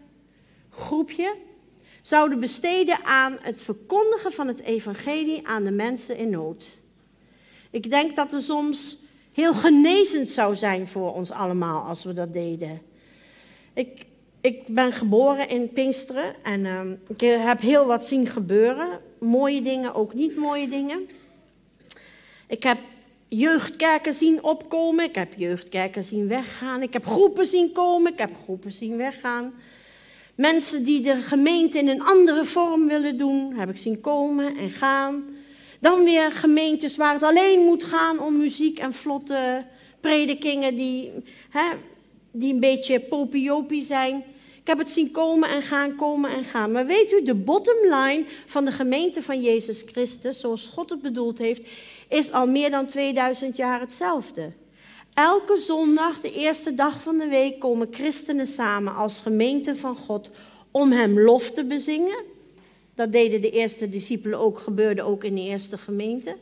groepje, 0.69 1.35
zouden 2.01 2.39
besteden 2.39 3.03
aan 3.03 3.37
het 3.41 3.61
verkondigen 3.61 4.31
van 4.31 4.47
het 4.47 4.61
evangelie 4.61 5.47
aan 5.47 5.63
de 5.63 5.71
mensen 5.71 6.17
in 6.17 6.29
nood. 6.29 6.67
Ik 7.69 7.89
denk 7.89 8.15
dat 8.15 8.33
er 8.33 8.41
soms 8.41 8.97
heel 9.31 9.53
genezend 9.53 10.27
zou 10.27 10.55
zijn 10.55 10.87
voor 10.87 11.13
ons 11.13 11.31
allemaal 11.31 11.83
als 11.83 12.03
we 12.03 12.13
dat 12.13 12.33
deden. 12.33 12.81
Ik, 13.73 14.05
ik 14.41 14.67
ben 14.67 14.91
geboren 14.91 15.49
in 15.49 15.71
Pinksteren 15.71 16.35
en 16.43 16.65
uh, 16.65 16.81
ik 17.07 17.21
heb 17.21 17.61
heel 17.61 17.85
wat 17.85 18.05
zien 18.05 18.27
gebeuren. 18.27 18.99
Mooie 19.19 19.61
dingen, 19.61 19.93
ook 19.93 20.13
niet 20.13 20.35
mooie 20.35 20.67
dingen. 20.67 21.09
Ik 22.47 22.63
heb 22.63 22.77
jeugdkerken 23.27 24.13
zien 24.13 24.43
opkomen, 24.43 25.05
ik 25.05 25.15
heb 25.15 25.33
jeugdkerken 25.37 26.03
zien 26.03 26.27
weggaan. 26.27 26.81
Ik 26.81 26.93
heb 26.93 27.05
groepen 27.05 27.45
zien 27.45 27.71
komen, 27.71 28.11
ik 28.11 28.19
heb 28.19 28.31
groepen 28.43 28.71
zien 28.71 28.97
weggaan. 28.97 29.53
Mensen 30.35 30.83
die 30.83 31.01
de 31.01 31.15
gemeente 31.15 31.77
in 31.77 31.87
een 31.87 32.01
andere 32.03 32.45
vorm 32.45 32.87
willen 32.87 33.17
doen, 33.17 33.53
heb 33.53 33.69
ik 33.69 33.77
zien 33.77 34.01
komen 34.01 34.57
en 34.57 34.69
gaan. 34.69 35.25
Dan 35.79 36.03
weer 36.03 36.31
gemeentes 36.31 36.97
waar 36.97 37.13
het 37.13 37.23
alleen 37.23 37.59
moet 37.59 37.83
gaan 37.83 38.19
om 38.19 38.37
muziek 38.37 38.79
en 38.79 38.93
vlotte 38.93 39.65
predikingen 39.99 40.75
die, 40.75 41.11
hè, 41.49 41.69
die 42.31 42.53
een 42.53 42.59
beetje 42.59 42.99
popiopie 42.99 43.83
zijn. 43.83 44.23
Ik 44.61 44.67
heb 44.67 44.77
het 44.77 44.89
zien 44.89 45.11
komen 45.11 45.49
en 45.49 45.61
gaan, 45.61 45.95
komen 45.95 46.31
en 46.31 46.43
gaan. 46.43 46.71
Maar 46.71 46.85
weet 46.85 47.11
u, 47.11 47.23
de 47.23 47.35
bottom 47.35 47.77
line 47.81 48.25
van 48.45 48.65
de 48.65 48.71
gemeente 48.71 49.23
van 49.23 49.41
Jezus 49.41 49.83
Christus, 49.85 50.39
zoals 50.39 50.67
God 50.67 50.89
het 50.89 51.01
bedoeld 51.01 51.37
heeft, 51.37 51.61
is 52.09 52.31
al 52.31 52.47
meer 52.47 52.69
dan 52.69 52.85
2000 52.85 53.55
jaar 53.55 53.79
hetzelfde. 53.79 54.51
Elke 55.13 55.57
zondag, 55.57 56.21
de 56.21 56.33
eerste 56.33 56.75
dag 56.75 57.01
van 57.01 57.17
de 57.17 57.27
week, 57.27 57.59
komen 57.59 57.87
christenen 57.91 58.47
samen 58.47 58.95
als 58.95 59.19
gemeente 59.19 59.75
van 59.75 59.95
God 59.95 60.29
om 60.71 60.91
Hem 60.91 61.19
lof 61.19 61.51
te 61.51 61.63
bezingen. 61.63 62.23
Dat 62.95 63.11
deden 63.11 63.41
de 63.41 63.49
eerste 63.49 63.89
discipelen 63.89 64.39
ook, 64.39 64.59
gebeurde 64.59 65.03
ook 65.03 65.23
in 65.23 65.35
de 65.35 65.41
eerste 65.41 65.77
gemeente. 65.77 66.35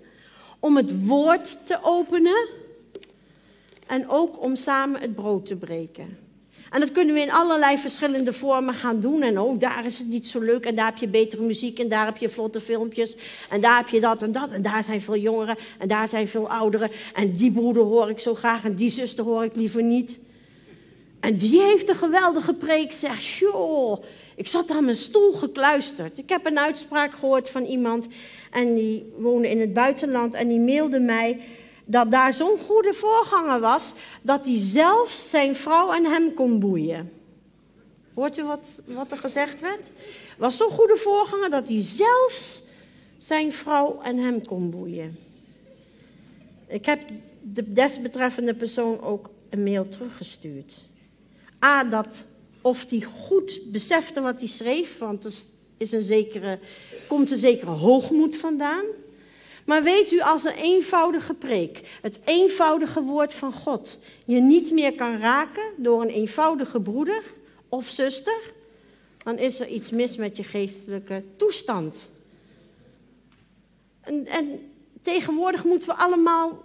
Om 0.60 0.78
het 0.78 1.06
woord 1.06 1.66
te 1.66 1.78
openen 1.82 2.48
en 3.88 4.10
ook 4.10 4.42
om 4.42 4.56
samen 4.56 5.02
het 5.02 5.16
brood 5.16 5.46
te 5.46 5.56
breken. 5.56 6.18
En 6.70 6.80
dat 6.80 6.92
kunnen 6.92 7.14
we 7.14 7.22
in 7.22 7.32
allerlei 7.32 7.78
verschillende 7.78 8.34
vormen 8.34 8.74
gaan 8.74 9.00
doen. 9.00 9.22
En 9.22 9.40
ook 9.40 9.60
daar 9.60 9.86
is 9.86 9.98
het 9.98 10.08
niet 10.08 10.28
zo 10.28 10.40
leuk. 10.40 10.66
En 10.66 10.76
daar 10.76 10.86
heb 10.86 10.98
je 10.98 11.08
betere 11.08 11.44
muziek. 11.44 11.80
En 11.80 11.90
daar 11.90 12.06
heb 12.06 12.18
je 12.18 12.30
vlotte 12.30 12.62
filmpjes. 12.62 13.16
En 13.50 13.62
daar 13.62 13.78
heb 13.78 13.88
je 13.88 14.00
dat 14.00 14.22
en 14.22 14.32
dat. 14.32 14.52
En 14.52 14.62
daar 14.62 14.84
zijn 14.84 15.02
veel 15.02 15.18
jongeren. 15.18 15.56
En 15.80 15.88
daar 15.88 16.08
zijn 16.08 16.28
veel 16.28 16.50
ouderen. 16.50 16.90
En 17.14 17.36
die 17.36 17.52
broeder 17.52 17.84
hoor 17.84 18.10
ik 18.10 18.20
zo 18.20 18.36
graag. 18.36 18.64
En 18.64 18.76
die 18.76 18.90
zuster 18.90 19.24
hoor 19.24 19.44
ik 19.44 19.56
liever 19.56 19.84
niet. 19.84 20.20
En 21.20 21.38
die 21.38 21.62
heeft 21.62 21.90
een 21.90 21.96
geweldige 21.96 22.54
preek, 22.54 22.92
zegt, 22.92 23.26
joh, 23.26 24.04
ik 24.36 24.48
zat 24.48 24.72
aan 24.72 24.86
mijn 24.86 24.98
stoel 24.98 25.32
gekluisterd. 25.32 26.18
Ik 26.18 26.30
heb 26.30 26.46
een 26.46 26.60
uitspraak 26.60 27.14
gehoord 27.14 27.50
van 27.50 27.64
iemand 27.64 28.08
en 28.52 28.76
die 28.76 29.14
woonde 29.18 29.50
in 29.50 29.60
het 29.60 29.74
buitenland 29.74 30.34
en 30.34 30.48
die 30.48 30.60
mailde 30.60 31.00
mij 31.00 31.40
dat 31.90 32.12
daar 32.12 32.34
zo'n 32.34 32.58
goede 32.58 32.94
voorganger 32.94 33.60
was 33.60 33.94
dat 34.22 34.46
hij 34.46 34.58
zelfs 34.58 35.30
zijn 35.30 35.56
vrouw 35.56 35.92
en 35.92 36.06
hem 36.06 36.34
kon 36.34 36.60
boeien. 36.60 37.12
Hoort 38.14 38.38
u 38.38 38.44
wat, 38.44 38.82
wat 38.86 39.12
er 39.12 39.18
gezegd 39.18 39.62
werd? 39.62 39.90
Was 40.38 40.58
zo'n 40.58 40.70
goede 40.70 40.98
voorganger 40.98 41.50
dat 41.50 41.68
hij 41.68 41.82
zelfs 41.82 42.62
zijn 43.18 43.54
vrouw 43.54 44.02
en 44.02 44.18
hem 44.18 44.46
kon 44.46 44.70
boeien. 44.70 45.18
Ik 46.68 46.86
heb 46.86 47.02
de 47.42 47.74
desbetreffende 47.74 48.56
persoon 48.56 49.02
ook 49.02 49.30
een 49.50 49.64
mail 49.64 49.88
teruggestuurd. 49.88 50.74
A, 51.66 51.84
dat 51.84 52.24
of 52.62 52.90
hij 52.90 53.02
goed 53.02 53.60
besefte 53.72 54.22
wat 54.22 54.40
hij 54.40 54.48
schreef, 54.48 54.98
want 54.98 55.26
er 55.26 55.34
is 55.78 55.92
een 55.92 56.02
zekere, 56.02 56.60
komt 57.08 57.32
een 57.32 57.38
zekere 57.38 57.72
hoogmoed 57.72 58.36
vandaan. 58.36 58.86
Maar 59.68 59.84
weet 59.84 60.12
u, 60.12 60.22
als 60.22 60.44
een 60.44 60.56
eenvoudige 60.56 61.34
preek, 61.34 62.00
het 62.02 62.20
eenvoudige 62.26 63.02
woord 63.02 63.34
van 63.34 63.52
God, 63.52 64.00
je 64.26 64.40
niet 64.40 64.72
meer 64.72 64.94
kan 64.94 65.20
raken 65.20 65.64
door 65.76 66.02
een 66.02 66.10
eenvoudige 66.10 66.82
broeder 66.82 67.24
of 67.70 67.88
zuster, 67.88 68.54
dan 69.24 69.38
is 69.38 69.60
er 69.60 69.68
iets 69.68 69.90
mis 69.90 70.16
met 70.16 70.38
je 70.38 70.44
geestelijke 70.44 71.24
toestand. 71.36 72.12
En, 74.02 74.26
en 74.26 74.72
tegenwoordig 75.02 75.64
moeten 75.64 75.90
we 75.90 75.96
allemaal 75.96 76.64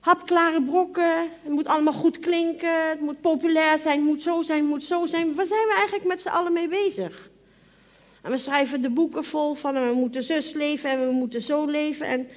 hapklare 0.00 0.62
brokken, 0.62 1.18
het 1.42 1.52
moet 1.52 1.66
allemaal 1.66 1.92
goed 1.92 2.18
klinken, 2.18 2.88
het 2.88 3.00
moet 3.00 3.20
populair 3.20 3.78
zijn, 3.78 3.98
het 3.98 4.08
moet 4.08 4.22
zo 4.22 4.42
zijn, 4.42 4.60
het 4.60 4.68
moet 4.68 4.82
zo 4.82 5.06
zijn. 5.06 5.34
Waar 5.34 5.46
zijn 5.46 5.66
we 5.66 5.74
eigenlijk 5.74 6.08
met 6.08 6.20
z'n 6.20 6.28
allen 6.28 6.52
mee 6.52 6.68
bezig? 6.68 7.25
En 8.26 8.32
we 8.32 8.38
schrijven 8.38 8.82
de 8.82 8.90
boeken 8.90 9.24
vol 9.24 9.54
van 9.54 9.74
we 9.74 9.92
moeten 9.94 10.22
zus 10.22 10.52
leven 10.52 10.90
en 10.90 11.06
we 11.06 11.12
moeten 11.12 11.42
zo 11.42 11.66
leven. 11.66 12.06
En 12.06 12.28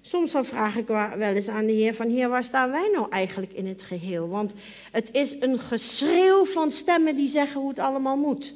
soms 0.00 0.32
dan 0.32 0.44
vraag 0.44 0.76
ik 0.76 0.86
wel 0.86 1.34
eens 1.34 1.48
aan 1.48 1.66
de 1.66 1.72
Heer 1.72 1.94
van 1.94 2.08
Heer, 2.08 2.28
waar 2.28 2.44
staan 2.44 2.70
wij 2.70 2.90
nou 2.94 3.10
eigenlijk 3.10 3.52
in 3.52 3.66
het 3.66 3.82
geheel? 3.82 4.28
Want 4.28 4.54
het 4.92 5.14
is 5.14 5.36
een 5.40 5.58
geschreeuw 5.58 6.44
van 6.44 6.70
stemmen 6.70 7.16
die 7.16 7.28
zeggen 7.28 7.60
hoe 7.60 7.68
het 7.68 7.78
allemaal 7.78 8.16
moet. 8.16 8.54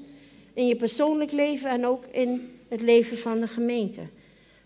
In 0.55 0.67
je 0.67 0.77
persoonlijk 0.77 1.33
leven 1.33 1.71
en 1.71 1.87
ook 1.87 2.05
in 2.11 2.51
het 2.69 2.83
leven 2.83 3.19
van 3.19 3.41
de 3.41 3.49
gemeente. 3.49 4.01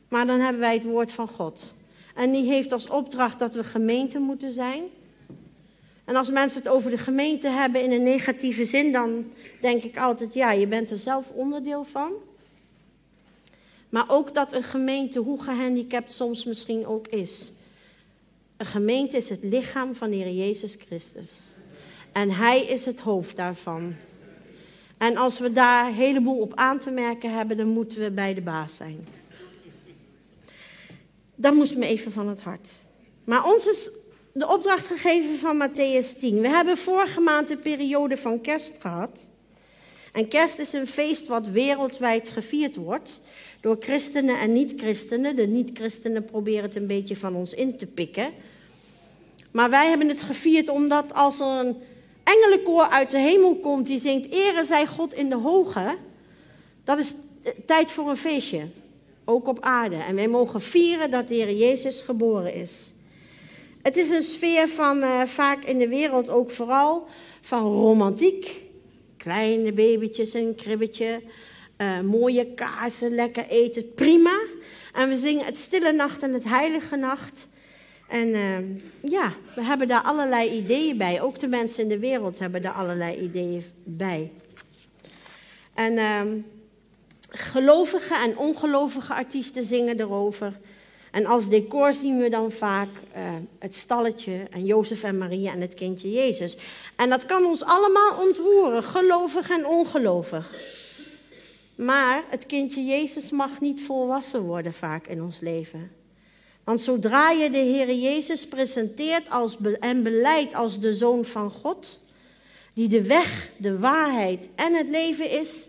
Maar 0.09 0.27
dan 0.27 0.41
hebben 0.41 0.61
wij 0.61 0.75
het 0.75 0.85
woord 0.85 1.13
van 1.13 1.29
God. 1.29 1.75
En 2.15 2.33
die 2.33 2.45
heeft 2.45 2.73
als 2.73 2.89
opdracht 2.89 3.39
dat 3.39 3.55
we 3.55 3.65
gemeente 3.65 4.19
moeten 4.19 4.53
zijn. 4.53 4.83
En 6.09 6.17
als 6.17 6.31
mensen 6.31 6.63
het 6.63 6.69
over 6.69 6.91
de 6.91 6.99
gemeente 6.99 7.49
hebben 7.49 7.83
in 7.83 7.93
een 7.93 8.03
negatieve 8.03 8.65
zin, 8.65 8.93
dan 8.93 9.33
denk 9.61 9.83
ik 9.83 9.99
altijd, 9.99 10.35
ja, 10.35 10.53
je 10.53 10.67
bent 10.67 10.91
er 10.91 10.99
zelf 10.99 11.31
onderdeel 11.31 11.85
van. 11.85 12.13
Maar 13.89 14.05
ook 14.09 14.35
dat 14.35 14.53
een 14.53 14.63
gemeente, 14.63 15.19
hoe 15.19 15.43
gehandicapt 15.43 16.13
soms 16.13 16.45
misschien 16.45 16.87
ook 16.87 17.09
is. 17.09 17.53
Een 18.57 18.67
gemeente 18.67 19.17
is 19.17 19.29
het 19.29 19.39
lichaam 19.43 19.95
van 19.95 20.11
de 20.11 20.17
Heer 20.17 20.33
Jezus 20.33 20.77
Christus. 20.87 21.31
En 22.13 22.31
Hij 22.31 22.67
is 22.67 22.85
het 22.85 23.01
hoofd 23.01 23.37
daarvan. 23.37 23.95
En 24.99 25.17
als 25.17 25.39
we 25.39 25.53
daar 25.53 25.87
een 25.87 25.95
heleboel 25.95 26.41
op 26.41 26.55
aan 26.55 26.79
te 26.79 26.91
merken 26.91 27.37
hebben, 27.37 27.57
dan 27.57 27.69
moeten 27.69 28.01
we 28.01 28.11
bij 28.11 28.35
de 28.35 28.43
baas 28.43 28.77
zijn. 28.77 29.07
Dat 31.35 31.55
moest 31.55 31.77
me 31.77 31.87
even 31.87 32.13
van 32.13 32.29
het 32.29 32.41
hart. 32.41 32.69
Maar 33.25 33.55
is 33.57 33.91
de 34.39 34.49
opdracht 34.49 34.87
gegeven 34.87 35.39
van 35.39 35.69
Matthäus 35.69 36.19
10. 36.19 36.41
We 36.41 36.49
hebben 36.49 36.77
vorige 36.77 37.21
maand 37.21 37.49
de 37.49 37.57
periode 37.57 38.17
van 38.17 38.41
kerst 38.41 38.73
gehad. 38.79 39.27
En 40.13 40.29
kerst 40.29 40.59
is 40.59 40.73
een 40.73 40.87
feest 40.87 41.27
wat 41.27 41.49
wereldwijd 41.49 42.29
gevierd 42.29 42.77
wordt 42.77 43.21
door 43.61 43.77
christenen 43.81 44.39
en 44.39 44.53
niet-christenen. 44.53 45.37
De 45.37 45.47
niet-christenen 45.47 46.25
proberen 46.25 46.63
het 46.63 46.77
een 46.77 46.87
beetje 46.87 47.17
van 47.17 47.35
ons 47.35 47.55
in 47.55 47.77
te 47.77 47.87
pikken. 47.87 48.33
Maar 49.51 49.71
wij 49.71 49.89
hebben 49.89 50.09
het 50.09 50.23
gevierd 50.23 50.69
omdat 50.69 51.15
als 51.15 51.41
er 51.41 51.47
een 51.47 51.77
engelenkoor 52.25 52.89
uit 52.89 53.11
de 53.11 53.19
hemel 53.19 53.57
komt 53.57 53.87
die 53.87 53.99
zingt 53.99 54.33
Ere 54.33 54.65
zij 54.65 54.87
God 54.87 55.15
in 55.15 55.29
de 55.29 55.37
hoge, 55.37 55.97
dat 56.85 56.99
is 56.99 57.15
tijd 57.67 57.91
voor 57.91 58.11
een 58.11 58.17
feestje 58.17 58.67
ook 59.25 59.47
op 59.47 59.61
aarde. 59.61 59.97
En 59.97 60.15
wij 60.15 60.29
mogen 60.29 60.61
vieren 60.61 61.11
dat 61.11 61.29
de 61.29 61.35
Heer 61.35 61.53
Jezus 61.53 62.01
geboren 62.01 62.55
is. 62.55 62.93
Het 63.89 63.97
is 63.97 64.11
een 64.11 64.23
sfeer 64.23 64.69
van 64.69 65.03
uh, 65.03 65.23
vaak 65.23 65.65
in 65.65 65.79
de 65.79 65.89
wereld 65.89 66.29
ook 66.29 66.51
vooral 66.51 67.07
van 67.41 67.63
romantiek. 67.63 68.63
Kleine 69.17 69.73
babytjes 69.73 70.35
en 70.35 70.47
een 70.47 70.55
kribbetje, 70.55 71.21
uh, 71.79 72.01
mooie 72.01 72.55
kaarsen, 72.55 73.15
lekker 73.15 73.47
eten, 73.47 73.95
prima. 73.95 74.41
En 74.95 75.09
we 75.09 75.17
zingen 75.17 75.45
het 75.45 75.57
stille 75.57 75.93
nacht 75.93 76.23
en 76.23 76.33
het 76.33 76.45
heilige 76.45 76.97
nacht. 76.97 77.49
En 78.09 78.29
uh, 78.29 78.59
ja, 79.11 79.33
we 79.55 79.63
hebben 79.63 79.89
daar 79.89 80.03
allerlei 80.03 80.51
ideeën 80.51 80.97
bij. 80.97 81.23
Ook 81.23 81.39
de 81.39 81.49
mensen 81.49 81.83
in 81.83 81.89
de 81.89 81.99
wereld 81.99 82.39
hebben 82.39 82.63
daar 82.63 82.73
allerlei 82.73 83.17
ideeën 83.17 83.65
bij. 83.85 84.33
En 85.75 85.99
ehm, 85.99 86.39
Gelovige 87.31 88.15
en 88.15 88.39
ongelovige 88.39 89.15
artiesten 89.15 89.65
zingen 89.65 90.01
erover. 90.01 90.53
En 91.19 91.27
als 91.27 91.49
decor 91.49 91.93
zien 91.93 92.19
we 92.19 92.29
dan 92.29 92.53
vaak 92.53 92.89
uh, 92.89 93.23
het 93.59 93.75
stalletje 93.75 94.47
en 94.51 94.65
Jozef 94.65 95.03
en 95.03 95.19
Maria 95.19 95.53
en 95.53 95.61
het 95.61 95.75
kindje 95.75 96.11
Jezus. 96.11 96.57
En 96.97 97.09
dat 97.09 97.27
kan 97.27 97.45
ons 97.45 97.65
allemaal 97.65 98.27
ontroeren, 98.27 98.83
gelovig 98.83 99.51
en 99.51 99.67
ongelovig. 99.67 100.55
Maar 101.75 102.25
het 102.29 102.47
kindje 102.47 102.85
Jezus 102.85 103.31
mag 103.31 103.61
niet 103.61 103.83
volwassen 103.83 104.43
worden 104.43 104.73
vaak 104.73 105.07
in 105.07 105.23
ons 105.23 105.41
leven. 105.41 105.91
Want 106.65 106.81
zodra 106.81 107.31
je 107.31 107.51
de 107.51 107.59
Heer 107.59 107.95
Jezus 107.95 108.47
presenteert 108.47 109.31
als 109.31 109.57
en 109.81 110.03
beleidt 110.03 110.55
als 110.55 110.81
de 110.81 110.95
Zoon 110.95 111.25
van 111.25 111.51
God, 111.51 112.01
die 112.75 112.89
de 112.89 113.03
weg, 113.03 113.51
de 113.57 113.79
waarheid 113.79 114.49
en 114.55 114.75
het 114.75 114.89
leven 114.89 115.31
is, 115.31 115.67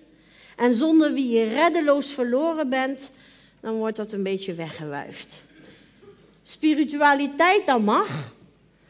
en 0.56 0.74
zonder 0.74 1.14
wie 1.14 1.30
je 1.30 1.48
reddeloos 1.48 2.12
verloren 2.12 2.70
bent, 2.70 3.12
dan 3.62 3.76
wordt 3.76 3.98
dat 3.98 4.12
een 4.12 4.24
beetje 4.24 4.54
weggewuifd. 4.54 5.44
Spiritualiteit, 6.44 7.66
dat 7.66 7.82
mag, 7.82 8.34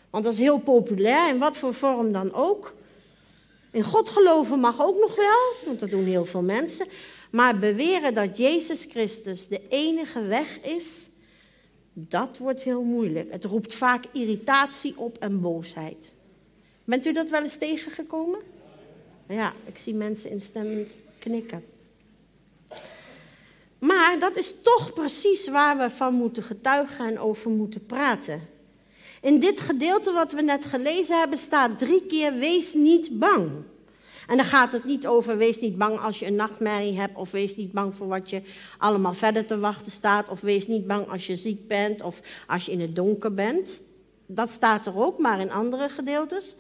want 0.10 0.24
dat 0.24 0.34
is 0.34 0.40
heel 0.40 0.60
populair, 0.60 1.30
in 1.30 1.38
wat 1.38 1.58
voor 1.58 1.74
vorm 1.74 2.12
dan 2.12 2.34
ook. 2.34 2.76
In 3.72 3.84
God 3.84 4.10
geloven 4.10 4.60
mag 4.60 4.82
ook 4.82 5.00
nog 5.00 5.16
wel, 5.16 5.54
want 5.66 5.80
dat 5.80 5.90
doen 5.90 6.06
heel 6.06 6.26
veel 6.26 6.44
mensen. 6.44 6.88
Maar 7.32 7.60
beweren 7.60 8.14
dat 8.14 8.38
Jezus 8.38 8.88
Christus 8.90 9.48
de 9.48 9.62
enige 9.68 10.22
weg 10.22 10.62
is, 10.62 11.08
dat 11.94 12.38
wordt 12.38 12.64
heel 12.64 12.84
moeilijk. 12.84 13.32
Het 13.32 13.46
roept 13.46 13.74
vaak 13.74 14.06
irritatie 14.14 14.94
op 14.98 15.18
en 15.18 15.42
boosheid. 15.42 16.14
Bent 16.84 17.06
u 17.06 17.14
dat 17.14 17.30
wel 17.30 17.42
eens 17.42 17.58
tegengekomen? 17.58 18.40
Ja, 19.28 19.54
ik 19.66 19.78
zie 19.78 19.94
mensen 19.94 20.30
instemmend 20.30 20.92
knikken. 21.20 21.64
Maar 23.80 24.20
dat 24.20 24.36
is 24.36 24.56
toch 24.64 24.94
precies 24.94 25.48
waar 25.48 25.78
we 25.78 25.90
van 25.90 26.14
moeten 26.14 26.44
getuigen 26.44 27.06
en 27.06 27.20
over 27.20 27.52
moeten 27.52 27.86
praten. 27.86 28.42
In 29.22 29.40
dit 29.40 29.60
gedeelte 29.60 30.12
wat 30.12 30.32
we 30.32 30.42
net 30.42 30.66
gelezen 30.66 31.20
hebben 31.20 31.38
staat 31.38 31.80
drie 31.80 32.06
keer 32.06 32.34
wees 32.34 32.74
niet 32.74 33.20
bang. 33.20 33.52
En 34.28 34.38
dan 34.38 34.46
gaat 34.46 34.72
het 34.72 34.84
niet 34.84 35.08
over 35.08 35.38
wees 35.38 35.60
niet 35.60 35.78
bang 35.78 36.00
als 36.00 36.20
je 36.20 36.26
een 36.26 36.36
nachtmerrie 36.36 37.00
hebt 37.00 37.18
of 37.18 37.32
wees 37.32 37.56
niet 37.56 37.72
bang 37.72 37.96
voor 37.96 38.08
wat 38.08 38.30
je 38.30 38.42
allemaal 38.78 39.14
verder 39.14 39.46
te 39.46 39.60
wachten 39.60 39.92
staat 39.92 40.30
of 40.30 40.42
wees 40.42 40.68
niet 40.68 40.88
bang 40.88 41.08
als 41.08 41.28
je 41.28 41.36
ziek 41.36 41.68
bent 41.68 42.02
of 42.02 42.20
als 42.48 42.66
je 42.66 42.72
in 42.72 42.80
het 42.80 42.96
donker 42.96 43.34
bent. 43.34 43.84
Dat 44.26 44.50
staat 44.50 44.86
er 44.86 44.98
ook, 44.98 45.20
maar 45.20 45.40
in 45.40 45.52
andere 45.52 45.90
gedeeltes. 45.90 46.56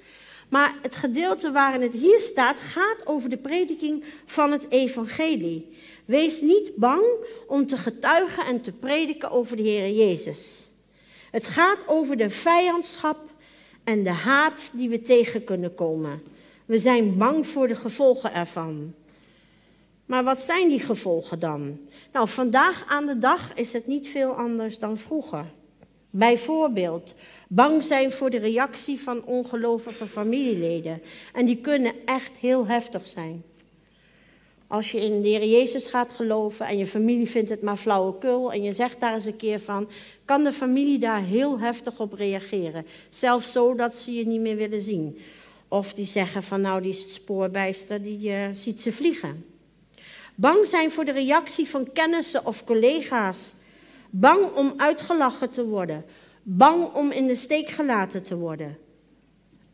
Maar 0.49 0.75
het 0.81 0.95
gedeelte 0.95 1.51
waarin 1.51 1.81
het 1.81 1.93
hier 1.93 2.19
staat 2.19 2.59
gaat 2.59 3.07
over 3.07 3.29
de 3.29 3.37
prediking 3.37 4.03
van 4.25 4.51
het 4.51 4.65
evangelie. 4.69 5.77
Wees 6.09 6.41
niet 6.41 6.75
bang 6.75 7.03
om 7.47 7.65
te 7.65 7.77
getuigen 7.77 8.45
en 8.45 8.61
te 8.61 8.71
prediken 8.71 9.31
over 9.31 9.55
de 9.55 9.61
Heer 9.61 9.91
Jezus. 9.91 10.71
Het 11.31 11.47
gaat 11.47 11.83
over 11.87 12.17
de 12.17 12.29
vijandschap 12.29 13.17
en 13.83 14.03
de 14.03 14.11
haat 14.11 14.69
die 14.73 14.89
we 14.89 15.01
tegen 15.01 15.43
kunnen 15.43 15.75
komen. 15.75 16.21
We 16.65 16.77
zijn 16.77 17.17
bang 17.17 17.47
voor 17.47 17.67
de 17.67 17.75
gevolgen 17.75 18.33
ervan. 18.33 18.93
Maar 20.05 20.23
wat 20.23 20.41
zijn 20.41 20.69
die 20.69 20.79
gevolgen 20.79 21.39
dan? 21.39 21.79
Nou, 22.13 22.27
vandaag 22.27 22.85
aan 22.87 23.05
de 23.05 23.17
dag 23.17 23.53
is 23.55 23.73
het 23.73 23.87
niet 23.87 24.07
veel 24.07 24.31
anders 24.31 24.79
dan 24.79 24.97
vroeger. 24.97 25.45
Bijvoorbeeld, 26.09 27.13
bang 27.47 27.83
zijn 27.83 28.11
voor 28.11 28.29
de 28.29 28.39
reactie 28.39 28.99
van 28.99 29.25
ongelovige 29.25 30.07
familieleden. 30.07 31.01
En 31.33 31.45
die 31.45 31.61
kunnen 31.61 31.93
echt 32.05 32.37
heel 32.37 32.67
heftig 32.67 33.07
zijn. 33.07 33.43
Als 34.69 34.91
je 34.91 35.01
in 35.01 35.21
de 35.21 35.27
Heer 35.27 35.45
Jezus 35.45 35.87
gaat 35.87 36.13
geloven 36.13 36.65
en 36.67 36.77
je 36.77 36.87
familie 36.87 37.29
vindt 37.29 37.49
het 37.49 37.61
maar 37.61 37.75
flauwekul 37.75 38.53
en 38.53 38.63
je 38.63 38.73
zegt 38.73 38.99
daar 38.99 39.13
eens 39.13 39.25
een 39.25 39.35
keer 39.35 39.59
van, 39.59 39.89
kan 40.25 40.43
de 40.43 40.51
familie 40.51 40.99
daar 40.99 41.23
heel 41.23 41.59
heftig 41.59 41.99
op 41.99 42.13
reageren. 42.13 42.85
Zelfs 43.09 43.51
zo 43.51 43.75
dat 43.75 43.95
ze 43.95 44.13
je 44.13 44.27
niet 44.27 44.41
meer 44.41 44.55
willen 44.55 44.81
zien. 44.81 45.19
Of 45.67 45.93
die 45.93 46.05
zeggen 46.05 46.43
van 46.43 46.61
nou 46.61 46.81
die 46.81 46.93
spoorbijster, 46.93 48.01
die 48.01 48.29
uh, 48.29 48.47
ziet 48.51 48.81
ze 48.81 48.91
vliegen. 48.91 49.45
Bang 50.35 50.65
zijn 50.65 50.91
voor 50.91 51.05
de 51.05 51.11
reactie 51.11 51.67
van 51.67 51.91
kennissen 51.91 52.45
of 52.45 52.63
collega's. 52.63 53.53
Bang 54.09 54.55
om 54.55 54.73
uitgelachen 54.77 55.49
te 55.49 55.65
worden. 55.65 56.05
Bang 56.43 56.93
om 56.93 57.11
in 57.11 57.27
de 57.27 57.35
steek 57.35 57.69
gelaten 57.69 58.23
te 58.23 58.37
worden. 58.37 58.77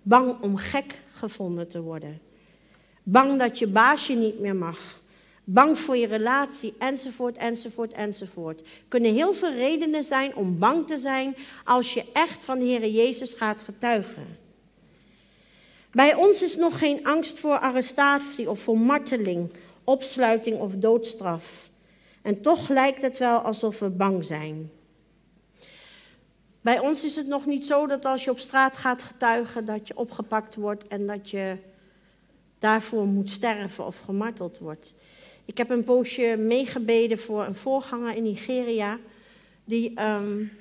Bang 0.01 0.41
om 0.41 0.57
gek 0.57 1.01
gevonden 1.13 1.67
te 1.67 1.81
worden. 1.81 2.24
Bang 3.07 3.39
dat 3.39 3.59
je 3.59 3.67
baasje 3.67 4.13
niet 4.13 4.39
meer 4.39 4.55
mag. 4.55 4.79
Bang 5.43 5.79
voor 5.79 5.97
je 5.97 6.07
relatie, 6.07 6.73
enzovoort, 6.79 7.37
enzovoort, 7.37 7.91
enzovoort. 7.91 8.61
Kunnen 8.87 9.13
heel 9.13 9.33
veel 9.33 9.51
redenen 9.51 10.03
zijn 10.03 10.35
om 10.35 10.59
bang 10.59 10.87
te 10.87 10.97
zijn 10.97 11.35
als 11.63 11.93
je 11.93 12.05
echt 12.13 12.43
van 12.43 12.59
de 12.59 12.65
Heer 12.65 12.87
Jezus 12.87 13.33
gaat 13.33 13.61
getuigen. 13.61 14.37
Bij 15.91 16.15
ons 16.15 16.41
is 16.41 16.55
nog 16.55 16.77
geen 16.77 17.05
angst 17.05 17.39
voor 17.39 17.59
arrestatie 17.59 18.49
of 18.49 18.59
voor 18.59 18.79
marteling, 18.79 19.51
opsluiting 19.83 20.57
of 20.57 20.71
doodstraf. 20.75 21.69
En 22.21 22.41
toch 22.41 22.69
lijkt 22.69 23.01
het 23.01 23.17
wel 23.17 23.39
alsof 23.39 23.79
we 23.79 23.89
bang 23.89 24.23
zijn. 24.23 24.71
Bij 26.61 26.79
ons 26.79 27.03
is 27.03 27.15
het 27.15 27.27
nog 27.27 27.45
niet 27.45 27.65
zo 27.65 27.87
dat 27.87 28.05
als 28.05 28.23
je 28.23 28.31
op 28.31 28.39
straat 28.39 28.77
gaat 28.77 29.01
getuigen, 29.01 29.65
dat 29.65 29.87
je 29.87 29.97
opgepakt 29.97 30.55
wordt 30.55 30.87
en 30.87 31.07
dat 31.07 31.29
je 31.29 31.57
daarvoor 32.59 33.05
moet 33.05 33.29
sterven 33.29 33.85
of 33.85 33.99
gemarteld 33.99 34.59
wordt. 34.59 34.93
Ik 35.45 35.57
heb 35.57 35.69
een 35.69 35.83
poosje 35.83 36.35
meegebeden 36.39 37.19
voor 37.19 37.45
een 37.45 37.55
voorganger 37.55 38.15
in 38.15 38.23
Nigeria. 38.23 38.99
Die 39.63 40.01
um, 40.01 40.51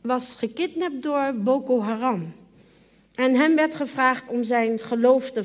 was 0.00 0.34
gekidnapt 0.34 1.02
door 1.02 1.34
Boko 1.34 1.80
Haram. 1.80 2.32
En 3.14 3.34
hem 3.34 3.56
werd 3.56 3.74
gevraagd 3.74 4.28
om 4.28 4.44
zijn 4.44 4.78
geloof 4.78 5.30
te 5.30 5.44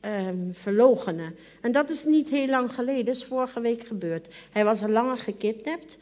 um. 0.00 1.34
En 1.60 1.72
dat 1.72 1.90
is 1.90 2.04
niet 2.04 2.28
heel 2.28 2.46
lang 2.46 2.72
geleden, 2.72 3.04
dat 3.04 3.16
is 3.16 3.24
vorige 3.24 3.60
week 3.60 3.86
gebeurd. 3.86 4.34
Hij 4.50 4.64
was 4.64 4.82
al 4.82 4.88
langer 4.88 5.16
gekidnapt. 5.16 5.98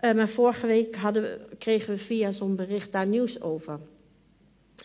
Uh, 0.00 0.12
maar 0.12 0.28
vorige 0.28 0.66
week 0.66 0.96
hadden, 0.96 1.40
kregen 1.58 1.94
we 1.94 1.98
via 1.98 2.30
zo'n 2.30 2.56
bericht 2.56 2.92
daar 2.92 3.06
nieuws 3.06 3.40
over. 3.40 3.78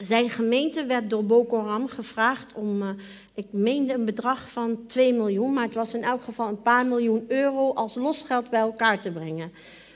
Zijn 0.02 0.30
gemeente 0.30 0.86
werd 0.86 1.10
door 1.10 1.26
Boko 1.26 1.58
Haram 1.58 1.88
gevraagd 1.88 2.54
om, 2.54 2.82
uh, 2.82 2.90
ik 3.34 3.46
meende 3.50 3.94
een 3.94 4.06
bedrag 4.06 4.52
van 4.52 4.86
2 4.88 5.14
miljoen, 5.14 5.54
maar 5.54 5.64
het 5.64 5.74
was 5.74 5.94
in 5.94 6.04
elk 6.04 6.22
geval 6.22 6.48
een 6.48 6.62
paar 6.62 6.86
miljoen 6.86 7.26
euro 7.28 7.74
als 7.74 7.96
losgeld 7.96 8.50
bij 8.50 8.60
elkaar 8.60 9.02
te 9.02 9.12
brengen. 9.12 9.52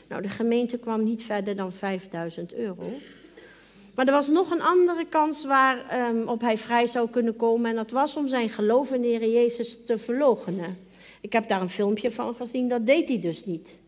Nou, 0.08 0.22
de 0.22 0.29
gemeente 0.29 0.77
kwam 0.77 1.03
niet 1.03 1.24
verder 1.24 1.56
dan 1.56 1.72
5000 1.72 2.53
euro. 2.53 2.91
Maar 3.96 4.08
er 4.08 4.13
was 4.13 4.27
nog 4.27 4.51
een 4.51 4.62
andere 4.62 5.06
kans 5.06 5.46
waarop 5.46 6.41
um, 6.41 6.48
hij 6.48 6.58
vrij 6.58 6.88
zou 6.88 7.10
kunnen 7.10 7.36
komen. 7.36 7.70
En 7.70 7.75
dat 7.75 7.91
was 7.91 8.15
om 8.15 8.27
zijn 8.27 8.50
geloof 8.50 8.91
in 8.91 9.01
de 9.01 9.32
Jezus 9.32 9.86
te 9.86 9.98
verloochenen. 9.98 10.77
Ik 11.22 11.34
heb 11.34 11.48
daar 11.48 11.62
een 11.62 11.70
filmpje 11.70 12.12
van 12.12 12.36
gezien, 12.36 12.68
dat 12.68 12.86
deed 12.86 13.08
hij 13.08 13.20
dus 13.20 13.46
niet. 13.46 13.79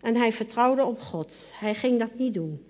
En 0.00 0.16
hij 0.16 0.32
vertrouwde 0.32 0.84
op 0.84 1.00
God. 1.00 1.52
Hij 1.54 1.74
ging 1.74 1.98
dat 1.98 2.14
niet 2.14 2.34
doen. 2.34 2.66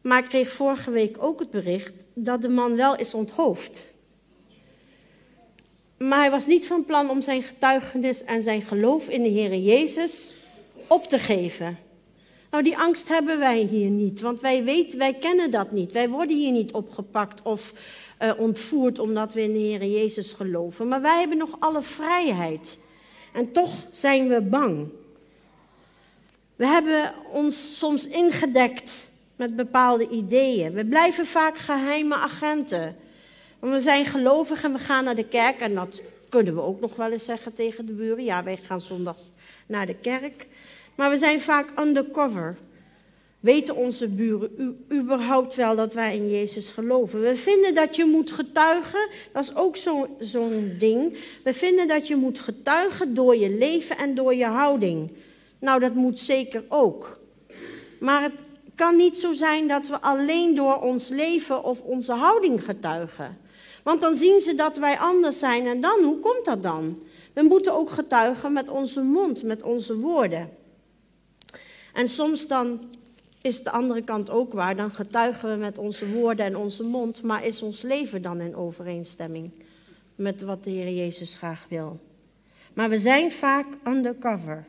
Maar 0.00 0.18
ik 0.18 0.28
kreeg 0.28 0.50
vorige 0.50 0.90
week 0.90 1.16
ook 1.20 1.38
het 1.40 1.50
bericht 1.50 1.92
dat 2.14 2.42
de 2.42 2.48
man 2.48 2.76
wel 2.76 2.96
is 2.96 3.14
onthoofd. 3.14 3.94
Maar 5.98 6.18
hij 6.18 6.30
was 6.30 6.46
niet 6.46 6.66
van 6.66 6.84
plan 6.84 7.10
om 7.10 7.20
zijn 7.20 7.42
getuigenis 7.42 8.24
en 8.24 8.42
zijn 8.42 8.62
geloof 8.62 9.08
in 9.08 9.22
de 9.22 9.28
Heer 9.28 9.56
Jezus 9.56 10.34
op 10.86 11.04
te 11.04 11.18
geven. 11.18 11.78
Nou, 12.50 12.62
die 12.62 12.78
angst 12.78 13.08
hebben 13.08 13.38
wij 13.38 13.58
hier 13.58 13.90
niet, 13.90 14.20
want 14.20 14.40
wij 14.40 14.64
weten, 14.64 14.98
wij 14.98 15.14
kennen 15.14 15.50
dat 15.50 15.70
niet. 15.70 15.92
Wij 15.92 16.08
worden 16.08 16.36
hier 16.36 16.52
niet 16.52 16.72
opgepakt 16.72 17.42
of 17.42 17.72
uh, 18.22 18.32
ontvoerd 18.36 18.98
omdat 18.98 19.34
we 19.34 19.42
in 19.42 19.52
de 19.52 19.58
Heer 19.58 19.84
Jezus 19.84 20.32
geloven. 20.32 20.88
Maar 20.88 21.00
wij 21.00 21.18
hebben 21.18 21.38
nog 21.38 21.56
alle 21.58 21.82
vrijheid. 21.82 22.78
En 23.32 23.52
toch 23.52 23.72
zijn 23.90 24.28
we 24.28 24.42
bang. 24.42 24.88
We 26.56 26.66
hebben 26.66 27.14
ons 27.32 27.78
soms 27.78 28.06
ingedekt 28.06 28.92
met 29.38 29.56
bepaalde 29.56 30.08
ideeën. 30.08 30.72
We 30.72 30.86
blijven 30.86 31.26
vaak 31.26 31.58
geheime 31.58 32.14
agenten. 32.14 32.96
Want 33.58 33.72
we 33.72 33.80
zijn 33.80 34.04
gelovig 34.04 34.64
en 34.64 34.72
we 34.72 34.78
gaan 34.78 35.04
naar 35.04 35.14
de 35.14 35.28
kerk. 35.28 35.60
En 35.60 35.74
dat 35.74 36.02
kunnen 36.28 36.54
we 36.54 36.60
ook 36.60 36.80
nog 36.80 36.96
wel 36.96 37.12
eens 37.12 37.24
zeggen 37.24 37.54
tegen 37.54 37.86
de 37.86 37.92
buren. 37.92 38.24
Ja, 38.24 38.42
wij 38.42 38.56
gaan 38.56 38.80
zondags 38.80 39.30
naar 39.66 39.86
de 39.86 39.94
kerk. 39.94 40.46
Maar 40.94 41.10
we 41.10 41.16
zijn 41.16 41.40
vaak 41.40 41.80
undercover. 41.80 42.56
Weten 43.40 43.76
onze 43.76 44.08
buren 44.08 44.76
überhaupt 44.92 45.54
wel 45.54 45.76
dat 45.76 45.94
wij 45.94 46.16
in 46.16 46.30
Jezus 46.30 46.68
geloven? 46.68 47.20
We 47.20 47.36
vinden 47.36 47.74
dat 47.74 47.96
je 47.96 48.04
moet 48.04 48.30
getuigen, 48.30 49.08
dat 49.32 49.42
is 49.42 49.54
ook 49.54 49.76
zo'n 49.76 50.06
zo 50.20 50.50
ding. 50.78 51.16
We 51.44 51.54
vinden 51.54 51.88
dat 51.88 52.08
je 52.08 52.16
moet 52.16 52.38
getuigen 52.38 53.14
door 53.14 53.36
je 53.36 53.50
leven 53.50 53.98
en 53.98 54.14
door 54.14 54.34
je 54.34 54.46
houding. 54.46 55.12
Nou, 55.58 55.80
dat 55.80 55.94
moet 55.94 56.18
zeker 56.18 56.64
ook. 56.68 57.20
Maar 58.00 58.22
het 58.22 58.32
kan 58.78 58.96
niet 58.96 59.18
zo 59.18 59.32
zijn 59.32 59.68
dat 59.68 59.86
we 59.86 60.00
alleen 60.00 60.54
door 60.54 60.80
ons 60.80 61.08
leven 61.08 61.64
of 61.64 61.80
onze 61.80 62.12
houding 62.12 62.64
getuigen. 62.64 63.38
Want 63.82 64.00
dan 64.00 64.16
zien 64.16 64.40
ze 64.40 64.54
dat 64.54 64.76
wij 64.76 64.98
anders 64.98 65.38
zijn 65.38 65.66
en 65.66 65.80
dan, 65.80 66.02
hoe 66.02 66.20
komt 66.20 66.44
dat 66.44 66.62
dan? 66.62 66.98
We 67.32 67.42
moeten 67.42 67.74
ook 67.74 67.90
getuigen 67.90 68.52
met 68.52 68.68
onze 68.68 69.02
mond, 69.02 69.42
met 69.42 69.62
onze 69.62 69.96
woorden. 69.96 70.50
En 71.92 72.08
soms 72.08 72.46
dan 72.46 72.80
is 73.42 73.62
de 73.62 73.70
andere 73.70 74.04
kant 74.04 74.30
ook 74.30 74.52
waar, 74.52 74.76
dan 74.76 74.90
getuigen 74.90 75.50
we 75.50 75.56
met 75.56 75.78
onze 75.78 76.08
woorden 76.08 76.46
en 76.46 76.56
onze 76.56 76.82
mond, 76.82 77.22
maar 77.22 77.44
is 77.44 77.62
ons 77.62 77.82
leven 77.82 78.22
dan 78.22 78.40
in 78.40 78.56
overeenstemming 78.56 79.50
met 80.14 80.42
wat 80.42 80.64
de 80.64 80.70
Heer 80.70 80.94
Jezus 80.94 81.34
graag 81.34 81.66
wil? 81.68 82.00
Maar 82.74 82.88
we 82.88 82.98
zijn 82.98 83.32
vaak 83.32 83.66
undercover. 83.86 84.66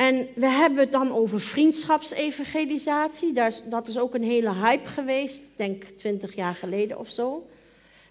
En 0.00 0.28
we 0.34 0.46
hebben 0.46 0.78
het 0.78 0.92
dan 0.92 1.12
over 1.12 1.40
vriendschapsevangelisatie. 1.40 3.32
Dat 3.64 3.88
is 3.88 3.98
ook 3.98 4.14
een 4.14 4.22
hele 4.22 4.54
hype 4.54 4.88
geweest, 4.88 5.42
denk 5.56 5.84
twintig 5.84 6.34
jaar 6.34 6.54
geleden 6.54 6.98
of 6.98 7.08
zo. 7.08 7.48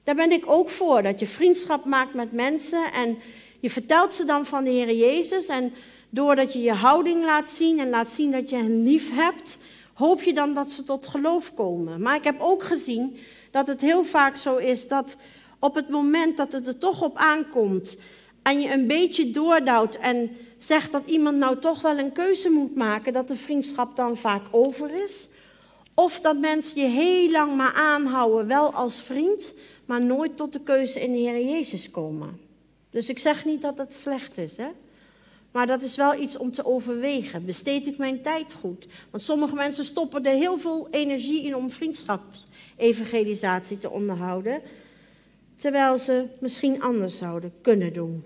Daar 0.04 0.16
ben 0.16 0.32
ik 0.32 0.44
ook 0.48 0.70
voor, 0.70 1.04
dat 1.04 1.20
je 1.20 1.28
vriendschap 1.28 1.86
maakt 1.86 2.14
met 2.14 2.32
mensen 2.32 2.94
en 2.94 3.18
je 3.60 3.70
vertelt 3.70 4.14
ze 4.14 4.26
dan 4.26 4.46
van 4.46 4.64
de 4.64 4.70
Heer 4.70 4.94
Jezus. 4.94 5.48
En 5.48 5.74
doordat 6.10 6.54
je 6.54 6.60
je 6.60 6.74
houding 6.74 7.24
laat 7.24 7.50
zien 7.50 7.80
en 7.80 7.90
laat 7.90 8.10
zien 8.10 8.32
dat 8.32 8.50
je 8.50 8.56
hen 8.56 8.84
lief 8.84 9.16
hebt, 9.16 9.58
hoop 9.94 10.22
je 10.22 10.34
dan 10.34 10.54
dat 10.54 10.70
ze 10.70 10.84
tot 10.84 11.08
geloof 11.08 11.54
komen. 11.54 12.02
Maar 12.02 12.16
ik 12.16 12.24
heb 12.24 12.40
ook 12.40 12.64
gezien 12.64 13.18
dat 13.52 13.68
het 13.68 13.82
heel 13.82 14.04
vaak 14.04 14.36
zo 14.36 14.56
is 14.56 14.88
dat 14.88 15.16
op 15.60 15.76
het 15.76 15.90
moment 15.90 16.38
dat 16.38 16.52
het 16.52 16.68
er 16.68 16.78
toch 16.78 17.02
op 17.02 17.18
aankomt 17.18 17.98
en 18.44 18.62
je 18.62 18.74
een 18.74 18.88
beetje 18.88 19.32
doordouwt 19.32 19.96
en 19.96 20.38
zegt 20.60 20.92
dat 20.92 21.04
iemand 21.06 21.38
nou 21.38 21.60
toch 21.60 21.82
wel 21.82 21.98
een 21.98 22.12
keuze 22.12 22.50
moet 22.50 22.76
maken, 22.76 23.14
dat 23.14 23.28
de 23.28 23.36
vriendschap 23.36 23.96
dan 23.96 24.18
vaak 24.18 24.44
over 24.52 25.04
is. 25.04 25.28
Of 25.94 26.20
dat 26.20 26.40
mensen 26.40 26.82
je 26.82 26.88
heel 26.88 27.32
lang 27.32 27.56
maar 27.56 27.74
aanhouden, 27.74 28.48
wel 28.48 28.74
als 28.74 29.02
vriend, 29.02 29.54
maar 29.86 30.02
nooit 30.02 30.38
tot 30.38 30.54
de 30.54 30.64
keuze 30.64 31.02
in 31.02 31.12
de 31.12 31.18
Heer 31.18 31.46
Jezus 31.46 31.92
komen. 31.92 32.40
Dus 32.90 33.10
ik 33.10 33.20
zeg 33.20 33.46
niet 33.46 33.62
dat 33.62 33.78
het 33.78 33.94
slecht 33.94 34.38
is, 34.38 34.58
hè? 34.58 34.68
Maar 35.52 35.68
dat 35.68 35.82
is 35.82 35.96
wel 35.96 36.22
iets 36.22 36.38
om 36.38 36.52
te 36.52 36.66
overwegen. 36.66 37.46
Besteed 37.46 37.88
ik 37.88 37.98
mijn 37.98 38.22
tijd 38.22 38.54
goed? 38.54 38.88
Want 39.10 39.24
sommige 39.24 39.56
mensen 39.56 39.84
stoppen 39.84 40.26
er 40.26 40.36
heel 40.36 40.58
veel 40.58 40.88
energie 40.92 41.44
in 41.44 41.56
om 41.56 41.72
vriendschapsevangelisatie 41.72 43.78
te 43.78 43.90
onderhouden, 43.90 44.62
terwijl 45.56 45.98
ze 45.98 46.26
misschien 46.40 46.82
anders 46.82 47.18
zouden 47.18 47.54
kunnen 47.62 47.94
doen. 47.94 48.24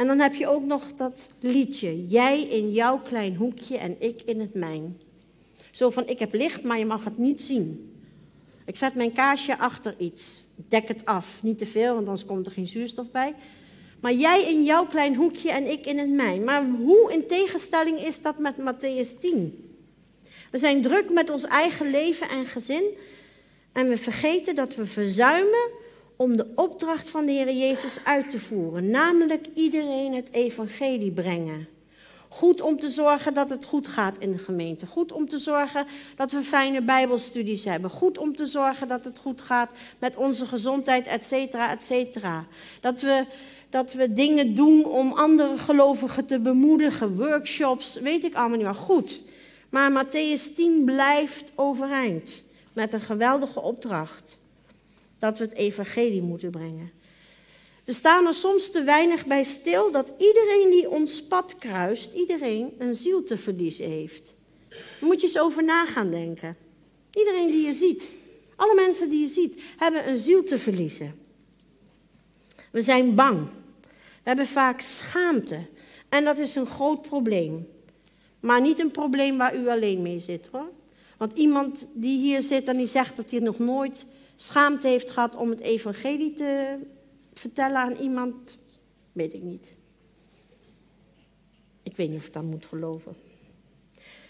En 0.00 0.06
dan 0.06 0.18
heb 0.18 0.34
je 0.34 0.48
ook 0.48 0.64
nog 0.64 0.92
dat 0.96 1.28
liedje. 1.40 2.06
Jij 2.06 2.42
in 2.42 2.72
jouw 2.72 2.98
klein 2.98 3.36
hoekje 3.36 3.76
en 3.76 3.96
ik 3.98 4.22
in 4.22 4.40
het 4.40 4.54
mijn. 4.54 5.00
Zo 5.70 5.90
van, 5.90 6.08
ik 6.08 6.18
heb 6.18 6.34
licht, 6.34 6.62
maar 6.62 6.78
je 6.78 6.84
mag 6.84 7.04
het 7.04 7.18
niet 7.18 7.40
zien. 7.40 7.94
Ik 8.66 8.76
zet 8.76 8.94
mijn 8.94 9.12
kaarsje 9.12 9.58
achter 9.58 9.94
iets. 9.98 10.42
Dek 10.68 10.88
het 10.88 11.04
af. 11.04 11.42
Niet 11.42 11.58
te 11.58 11.66
veel, 11.66 11.94
want 11.94 12.06
anders 12.06 12.24
komt 12.24 12.46
er 12.46 12.52
geen 12.52 12.66
zuurstof 12.66 13.10
bij. 13.10 13.34
Maar 14.00 14.12
jij 14.12 14.44
in 14.44 14.64
jouw 14.64 14.86
klein 14.86 15.14
hoekje 15.14 15.50
en 15.50 15.70
ik 15.70 15.86
in 15.86 15.98
het 15.98 16.10
mijn. 16.10 16.44
Maar 16.44 16.66
hoe 16.68 17.12
in 17.12 17.26
tegenstelling 17.26 17.98
is 17.98 18.22
dat 18.22 18.38
met 18.38 18.54
Matthäus 18.56 19.18
10? 19.18 19.74
We 20.50 20.58
zijn 20.58 20.82
druk 20.82 21.10
met 21.10 21.30
ons 21.30 21.44
eigen 21.44 21.90
leven 21.90 22.28
en 22.28 22.46
gezin. 22.46 22.84
En 23.72 23.88
we 23.88 23.96
vergeten 23.96 24.54
dat 24.54 24.74
we 24.74 24.86
verzuimen 24.86 25.79
om 26.20 26.36
de 26.36 26.46
opdracht 26.54 27.08
van 27.08 27.26
de 27.26 27.32
Heer 27.32 27.52
Jezus 27.52 27.98
uit 28.04 28.30
te 28.30 28.40
voeren, 28.40 28.90
namelijk 28.90 29.46
iedereen 29.54 30.14
het 30.14 30.28
evangelie 30.30 31.12
brengen. 31.12 31.68
Goed 32.28 32.60
om 32.60 32.78
te 32.78 32.88
zorgen 32.88 33.34
dat 33.34 33.50
het 33.50 33.64
goed 33.64 33.88
gaat 33.88 34.16
in 34.18 34.32
de 34.32 34.38
gemeente. 34.38 34.86
Goed 34.86 35.12
om 35.12 35.28
te 35.28 35.38
zorgen 35.38 35.86
dat 36.16 36.32
we 36.32 36.40
fijne 36.42 36.82
bijbelstudies 36.82 37.64
hebben. 37.64 37.90
Goed 37.90 38.18
om 38.18 38.36
te 38.36 38.46
zorgen 38.46 38.88
dat 38.88 39.04
het 39.04 39.18
goed 39.18 39.40
gaat 39.40 39.70
met 39.98 40.16
onze 40.16 40.46
gezondheid, 40.46 41.06
et 41.06 41.24
cetera, 41.24 41.70
et 41.70 41.82
cetera. 41.82 42.46
Dat 42.80 43.00
we, 43.00 43.24
dat 43.70 43.92
we 43.92 44.12
dingen 44.12 44.54
doen 44.54 44.84
om 44.84 45.12
andere 45.12 45.58
gelovigen 45.58 46.26
te 46.26 46.38
bemoedigen. 46.38 47.16
Workshops, 47.16 47.94
weet 47.94 48.24
ik 48.24 48.34
allemaal 48.34 48.56
niet, 48.56 48.66
maar 48.66 48.74
goed. 48.74 49.20
Maar 49.70 50.04
Matthäus 50.04 50.54
10 50.54 50.84
blijft 50.84 51.52
overeind. 51.54 52.44
met 52.72 52.92
een 52.92 53.00
geweldige 53.00 53.60
opdracht. 53.60 54.38
Dat 55.20 55.38
we 55.38 55.44
het 55.44 55.54
evangelie 55.54 56.22
moeten 56.22 56.50
brengen. 56.50 56.90
We 57.84 57.92
staan 57.92 58.26
er 58.26 58.34
soms 58.34 58.70
te 58.70 58.82
weinig 58.82 59.26
bij 59.26 59.42
stil 59.42 59.90
dat 59.90 60.12
iedereen 60.18 60.70
die 60.70 60.90
ons 60.90 61.22
pad 61.22 61.58
kruist, 61.58 62.12
iedereen 62.14 62.74
een 62.78 62.94
ziel 62.94 63.24
te 63.24 63.36
verliezen 63.36 63.88
heeft. 63.88 64.36
Daar 64.68 64.78
moet 65.00 65.20
je 65.20 65.26
eens 65.26 65.38
over 65.38 65.64
na 65.64 65.86
gaan 65.86 66.10
denken. 66.10 66.56
Iedereen 67.12 67.50
die 67.50 67.66
je 67.66 67.72
ziet, 67.72 68.08
alle 68.56 68.74
mensen 68.74 69.10
die 69.10 69.20
je 69.20 69.28
ziet, 69.28 69.62
hebben 69.76 70.08
een 70.08 70.16
ziel 70.16 70.44
te 70.44 70.58
verliezen. 70.58 71.14
We 72.70 72.82
zijn 72.82 73.14
bang. 73.14 73.48
We 73.80 73.88
hebben 74.22 74.46
vaak 74.46 74.80
schaamte. 74.80 75.66
En 76.08 76.24
dat 76.24 76.38
is 76.38 76.54
een 76.54 76.66
groot 76.66 77.02
probleem. 77.02 77.68
Maar 78.40 78.60
niet 78.60 78.78
een 78.78 78.90
probleem 78.90 79.38
waar 79.38 79.56
u 79.56 79.68
alleen 79.68 80.02
mee 80.02 80.18
zit 80.18 80.48
hoor. 80.52 80.70
Want 81.16 81.32
iemand 81.34 81.86
die 81.92 82.18
hier 82.18 82.42
zit 82.42 82.68
en 82.68 82.76
die 82.76 82.86
zegt 82.86 83.16
dat 83.16 83.30
hij 83.30 83.40
nog 83.40 83.58
nooit 83.58 84.06
schaamte 84.40 84.88
heeft 84.88 85.10
gehad 85.10 85.36
om 85.36 85.50
het 85.50 85.60
evangelie 85.60 86.32
te 86.32 86.78
vertellen 87.32 87.76
aan 87.76 87.96
iemand, 87.96 88.58
weet 89.12 89.34
ik 89.34 89.42
niet. 89.42 89.66
Ik 91.82 91.96
weet 91.96 92.08
niet 92.08 92.18
of 92.18 92.26
ik 92.26 92.32
dat 92.32 92.42
moet 92.42 92.66
geloven. 92.66 93.16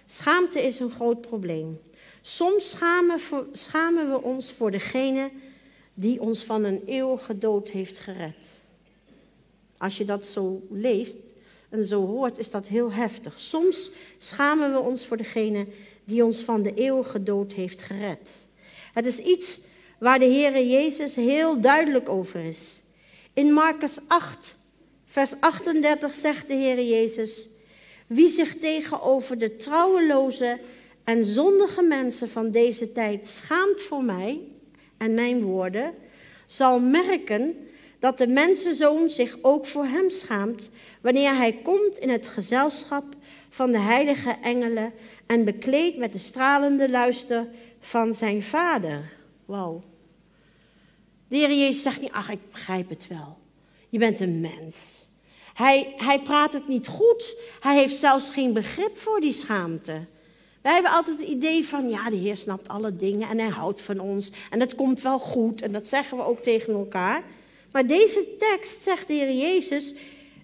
Schaamte 0.07 0.62
is 0.62 0.81
een 0.81 0.90
groot 0.90 1.20
probleem. 1.20 1.81
Soms 2.20 2.77
schamen, 3.53 4.11
we 4.11 4.20
ons 4.23 4.53
voor 4.53 4.70
degene 4.70 5.31
die 5.94 6.20
ons 6.20 6.44
van 6.44 6.64
een 6.64 6.83
eeuwige 6.85 7.38
dood 7.38 7.68
heeft 7.68 7.99
gered. 7.99 8.46
Als 9.79 9.99
je 9.99 10.05
dat 10.05 10.27
zo 10.27 10.66
leest 10.70 11.16
en 11.68 11.87
zo 11.87 12.07
hoort, 12.07 12.38
is 12.38 12.51
dat 12.51 12.68
heel 12.68 12.92
heftig. 12.92 13.40
Soms 13.40 13.90
schamen 14.18 14.73
we 14.73 14.79
ons 14.79 15.07
voor 15.07 15.16
degene 15.16 15.66
die 16.05 16.25
ons 16.25 16.40
van 16.40 16.62
de 16.62 16.75
eeuwige 16.75 17.23
dood 17.23 17.53
heeft 17.53 17.83
gered. 17.83 18.31
Het 18.92 19.07
is 19.07 19.18
iets 19.18 19.68
waar 20.01 20.19
de 20.19 20.25
Heere 20.25 20.69
Jezus 20.69 21.15
heel 21.15 21.61
duidelijk 21.61 22.09
over 22.09 22.45
is. 22.45 22.83
In 23.33 23.53
Marcus 23.53 23.99
8, 24.07 24.57
vers 25.07 25.33
38 25.41 26.15
zegt 26.15 26.49
de 26.49 26.55
Heere 26.55 26.89
Jezus: 26.89 27.49
Wie 28.07 28.29
zich 28.29 28.57
tegenover 28.57 29.39
de 29.39 29.57
trouweloze 29.57 30.59
en 31.05 31.25
zondige 31.25 31.83
mensen 31.83 32.31
van 32.31 32.51
deze 32.51 32.93
tijd 32.93 33.27
schaamt 33.27 33.83
voor 33.83 34.05
mij 34.05 34.41
en 34.97 35.15
mijn 35.15 35.43
woorden, 35.43 35.95
zal 36.47 36.81
merken 36.81 37.69
dat 37.99 38.19
de 38.19 38.27
mensenzoon 38.27 39.11
zich 39.11 39.39
ook 39.43 39.67
voor 39.67 39.85
hem 39.85 40.11
schaamt 40.11 40.71
wanneer 41.01 41.37
hij 41.37 41.53
komt 41.53 41.99
in 41.99 42.09
het 42.09 42.27
gezelschap 42.27 43.05
van 43.49 43.73
de 43.73 43.79
heilige 43.79 44.37
engelen 44.43 44.93
en 45.27 45.45
bekleed 45.45 45.97
met 45.97 46.13
de 46.13 46.19
stralende 46.19 46.91
luister 46.91 47.47
van 47.81 48.13
zijn 48.13 48.43
vader. 48.43 49.13
Wauw. 49.45 49.89
De 51.31 51.37
Heer 51.37 51.53
Jezus 51.53 51.83
zegt 51.83 52.01
niet, 52.01 52.12
ach, 52.12 52.31
ik 52.31 52.51
begrijp 52.51 52.88
het 52.88 53.07
wel. 53.09 53.38
Je 53.88 53.99
bent 53.99 54.21
een 54.21 54.40
mens. 54.40 55.07
Hij, 55.55 55.95
hij 55.97 56.21
praat 56.21 56.53
het 56.53 56.69
niet 56.69 56.87
goed. 56.87 57.37
Hij 57.61 57.79
heeft 57.79 57.97
zelfs 57.97 58.31
geen 58.31 58.53
begrip 58.53 58.97
voor 58.97 59.21
die 59.21 59.33
schaamte. 59.33 60.07
Wij 60.62 60.73
hebben 60.73 60.90
altijd 60.90 61.19
het 61.19 61.29
idee 61.29 61.64
van, 61.64 61.88
ja, 61.88 62.11
de 62.11 62.16
Heer 62.16 62.37
snapt 62.37 62.69
alle 62.69 62.97
dingen 62.97 63.29
en 63.29 63.38
hij 63.38 63.49
houdt 63.49 63.81
van 63.81 64.01
ons 64.01 64.31
en 64.51 64.61
het 64.61 64.75
komt 64.75 65.03
wel 65.03 65.19
goed 65.19 65.62
en 65.62 65.73
dat 65.73 65.87
zeggen 65.87 66.16
we 66.16 66.25
ook 66.25 66.43
tegen 66.43 66.75
elkaar. 66.75 67.25
Maar 67.73 67.87
deze 67.87 68.37
tekst 68.38 68.83
zegt 68.83 69.07
de 69.07 69.12
Heer 69.12 69.33
Jezus, 69.33 69.95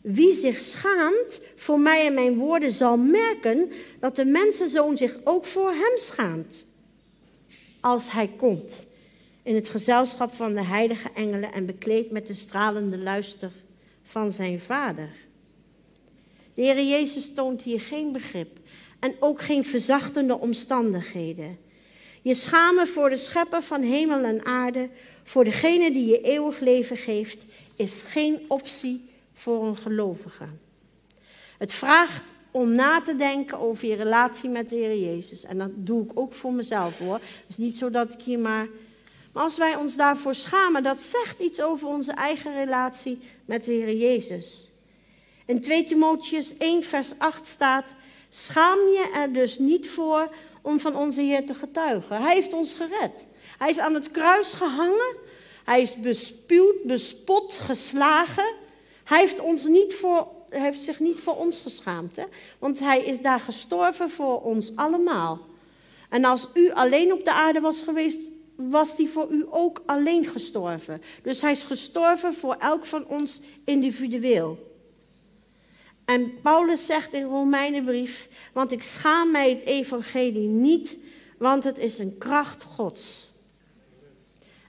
wie 0.02 0.34
zich 0.34 0.60
schaamt 0.60 1.40
voor 1.56 1.80
mij 1.80 2.06
en 2.06 2.14
mijn 2.14 2.36
woorden 2.36 2.72
zal 2.72 2.96
merken 2.96 3.72
dat 4.00 4.16
de 4.16 4.24
mensenzoon 4.24 4.96
zich 4.96 5.16
ook 5.24 5.44
voor 5.44 5.70
hem 5.70 5.96
schaamt. 5.96 6.64
Als 7.80 8.10
hij 8.10 8.30
komt 8.36 8.86
in 9.46 9.54
het 9.54 9.68
gezelschap 9.68 10.32
van 10.32 10.54
de 10.54 10.64
heilige 10.64 11.10
engelen 11.14 11.52
en 11.52 11.66
bekleed 11.66 12.10
met 12.10 12.26
de 12.26 12.34
stralende 12.34 12.98
luister 12.98 13.50
van 14.02 14.30
zijn 14.30 14.60
vader. 14.60 15.08
De 16.54 16.62
Heer 16.62 16.82
Jezus 16.82 17.34
toont 17.34 17.62
hier 17.62 17.80
geen 17.80 18.12
begrip 18.12 18.58
en 18.98 19.14
ook 19.20 19.40
geen 19.40 19.64
verzachtende 19.64 20.38
omstandigheden. 20.38 21.58
Je 22.22 22.34
schamen 22.34 22.86
voor 22.86 23.10
de 23.10 23.16
schepper 23.16 23.62
van 23.62 23.82
hemel 23.82 24.24
en 24.24 24.44
aarde, 24.44 24.88
voor 25.22 25.44
degene 25.44 25.92
die 25.92 26.06
je 26.06 26.20
eeuwig 26.20 26.60
leven 26.60 26.96
geeft, 26.96 27.44
is 27.76 28.02
geen 28.02 28.40
optie 28.48 29.10
voor 29.32 29.66
een 29.66 29.76
gelovige. 29.76 30.46
Het 31.58 31.72
vraagt 31.72 32.34
om 32.50 32.74
na 32.74 33.00
te 33.00 33.16
denken 33.16 33.58
over 33.58 33.88
je 33.88 33.94
relatie 33.94 34.50
met 34.50 34.68
de 34.68 34.76
Heer 34.76 34.98
Jezus. 34.98 35.44
En 35.44 35.58
dat 35.58 35.70
doe 35.74 36.04
ik 36.04 36.10
ook 36.14 36.32
voor 36.32 36.52
mezelf 36.52 36.98
hoor. 36.98 37.14
Het 37.14 37.44
is 37.48 37.56
niet 37.56 37.78
zo 37.78 37.90
dat 37.90 38.12
ik 38.12 38.20
hier 38.22 38.38
maar. 38.38 38.66
Maar 39.36 39.44
als 39.44 39.56
wij 39.56 39.76
ons 39.76 39.96
daarvoor 39.96 40.34
schamen, 40.34 40.82
dat 40.82 41.00
zegt 41.00 41.38
iets 41.38 41.60
over 41.60 41.88
onze 41.88 42.12
eigen 42.12 42.54
relatie 42.54 43.18
met 43.44 43.64
de 43.64 43.72
Heer 43.72 43.96
Jezus. 43.96 44.72
In 45.46 45.60
2 45.60 45.84
Timotheus 45.84 46.56
1, 46.56 46.82
vers 46.82 47.10
8 47.18 47.46
staat: 47.46 47.94
Schaam 48.30 48.78
je 48.78 49.10
er 49.14 49.32
dus 49.32 49.58
niet 49.58 49.90
voor 49.90 50.28
om 50.62 50.80
van 50.80 50.96
onze 50.96 51.20
Heer 51.20 51.46
te 51.46 51.54
getuigen. 51.54 52.22
Hij 52.22 52.34
heeft 52.34 52.52
ons 52.52 52.72
gered. 52.72 53.26
Hij 53.58 53.70
is 53.70 53.78
aan 53.78 53.94
het 53.94 54.10
kruis 54.10 54.52
gehangen. 54.52 55.16
Hij 55.64 55.82
is 55.82 55.96
bespuwd, 55.96 56.84
bespot, 56.84 57.52
geslagen. 57.52 58.54
Hij 59.04 59.20
heeft, 59.20 59.40
ons 59.40 59.66
niet 59.66 59.94
voor, 59.94 60.28
heeft 60.48 60.82
zich 60.82 61.00
niet 61.00 61.20
voor 61.20 61.36
ons 61.36 61.60
geschaamd. 61.60 62.16
Hè? 62.16 62.24
Want 62.58 62.78
hij 62.78 63.04
is 63.04 63.20
daar 63.20 63.40
gestorven 63.40 64.10
voor 64.10 64.42
ons 64.42 64.76
allemaal. 64.76 65.40
En 66.08 66.24
als 66.24 66.48
u 66.54 66.72
alleen 66.72 67.12
op 67.12 67.24
de 67.24 67.32
aarde 67.32 67.60
was 67.60 67.82
geweest, 67.82 68.20
was 68.56 68.96
hij 68.96 69.06
voor 69.06 69.30
u 69.30 69.46
ook 69.50 69.82
alleen 69.86 70.26
gestorven. 70.26 71.02
Dus 71.22 71.40
hij 71.40 71.52
is 71.52 71.62
gestorven 71.62 72.34
voor 72.34 72.54
elk 72.54 72.84
van 72.84 73.06
ons 73.06 73.40
individueel. 73.64 74.74
En 76.04 76.40
Paulus 76.40 76.86
zegt 76.86 77.12
in 77.12 77.22
Romeinenbrief, 77.22 78.28
want 78.52 78.72
ik 78.72 78.82
schaam 78.82 79.30
mij 79.30 79.50
het 79.50 79.62
evangelie 79.62 80.48
niet, 80.48 80.96
want 81.38 81.64
het 81.64 81.78
is 81.78 81.98
een 81.98 82.18
kracht 82.18 82.62
Gods. 82.62 83.30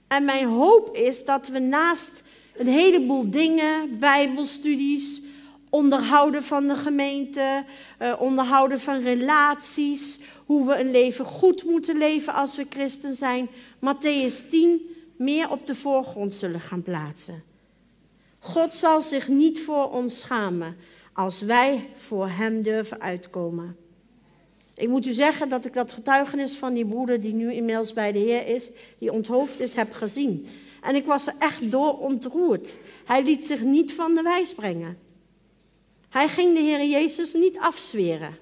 En 0.08 0.24
mijn 0.24 0.46
hoop 0.46 0.96
is 0.96 1.24
dat 1.24 1.48
we 1.48 1.58
naast 1.58 2.22
een 2.54 2.66
heleboel 2.66 3.30
dingen, 3.30 3.98
bijbelstudies, 3.98 5.22
onderhouden 5.70 6.42
van 6.42 6.66
de 6.66 6.76
gemeente, 6.76 7.64
eh, 7.98 8.14
onderhouden 8.18 8.80
van 8.80 9.02
relaties, 9.02 10.20
hoe 10.46 10.66
we 10.66 10.78
een 10.78 10.90
leven 10.90 11.24
goed 11.24 11.64
moeten 11.64 11.98
leven 11.98 12.34
als 12.34 12.56
we 12.56 12.66
christen 12.68 13.14
zijn, 13.14 13.48
Matthäus 13.76 14.48
10 14.50 14.80
meer 15.16 15.50
op 15.50 15.66
de 15.66 15.74
voorgrond 15.74 16.34
zullen 16.34 16.60
gaan 16.60 16.82
plaatsen. 16.82 17.42
God 18.38 18.74
zal 18.74 19.02
zich 19.02 19.28
niet 19.28 19.60
voor 19.60 19.90
ons 19.90 20.20
schamen 20.20 20.76
als 21.12 21.40
wij 21.40 21.88
voor 21.94 22.28
Hem 22.28 22.62
durven 22.62 23.00
uitkomen. 23.00 23.76
Ik 24.74 24.88
moet 24.88 25.06
u 25.06 25.12
zeggen 25.12 25.48
dat 25.48 25.64
ik 25.64 25.74
dat 25.74 25.92
getuigenis 25.92 26.56
van 26.56 26.74
die 26.74 26.86
broeder 26.86 27.20
die 27.20 27.34
nu 27.34 27.52
inmiddels 27.52 27.92
bij 27.92 28.12
de 28.12 28.18
Heer 28.18 28.46
is, 28.46 28.70
die 28.98 29.12
onthoofd 29.12 29.60
is, 29.60 29.74
heb 29.74 29.92
gezien. 29.92 30.46
En 30.82 30.94
ik 30.94 31.04
was 31.04 31.26
er 31.26 31.34
echt 31.38 31.70
door 31.70 31.98
ontroerd. 31.98 32.76
Hij 33.04 33.22
liet 33.22 33.44
zich 33.44 33.62
niet 33.62 33.92
van 33.92 34.14
de 34.14 34.22
wijs 34.22 34.54
brengen. 34.54 34.98
Hij 36.08 36.28
ging 36.28 36.54
de 36.54 36.60
Heer 36.60 36.84
Jezus 36.84 37.32
niet 37.32 37.58
afzweren. 37.58 38.38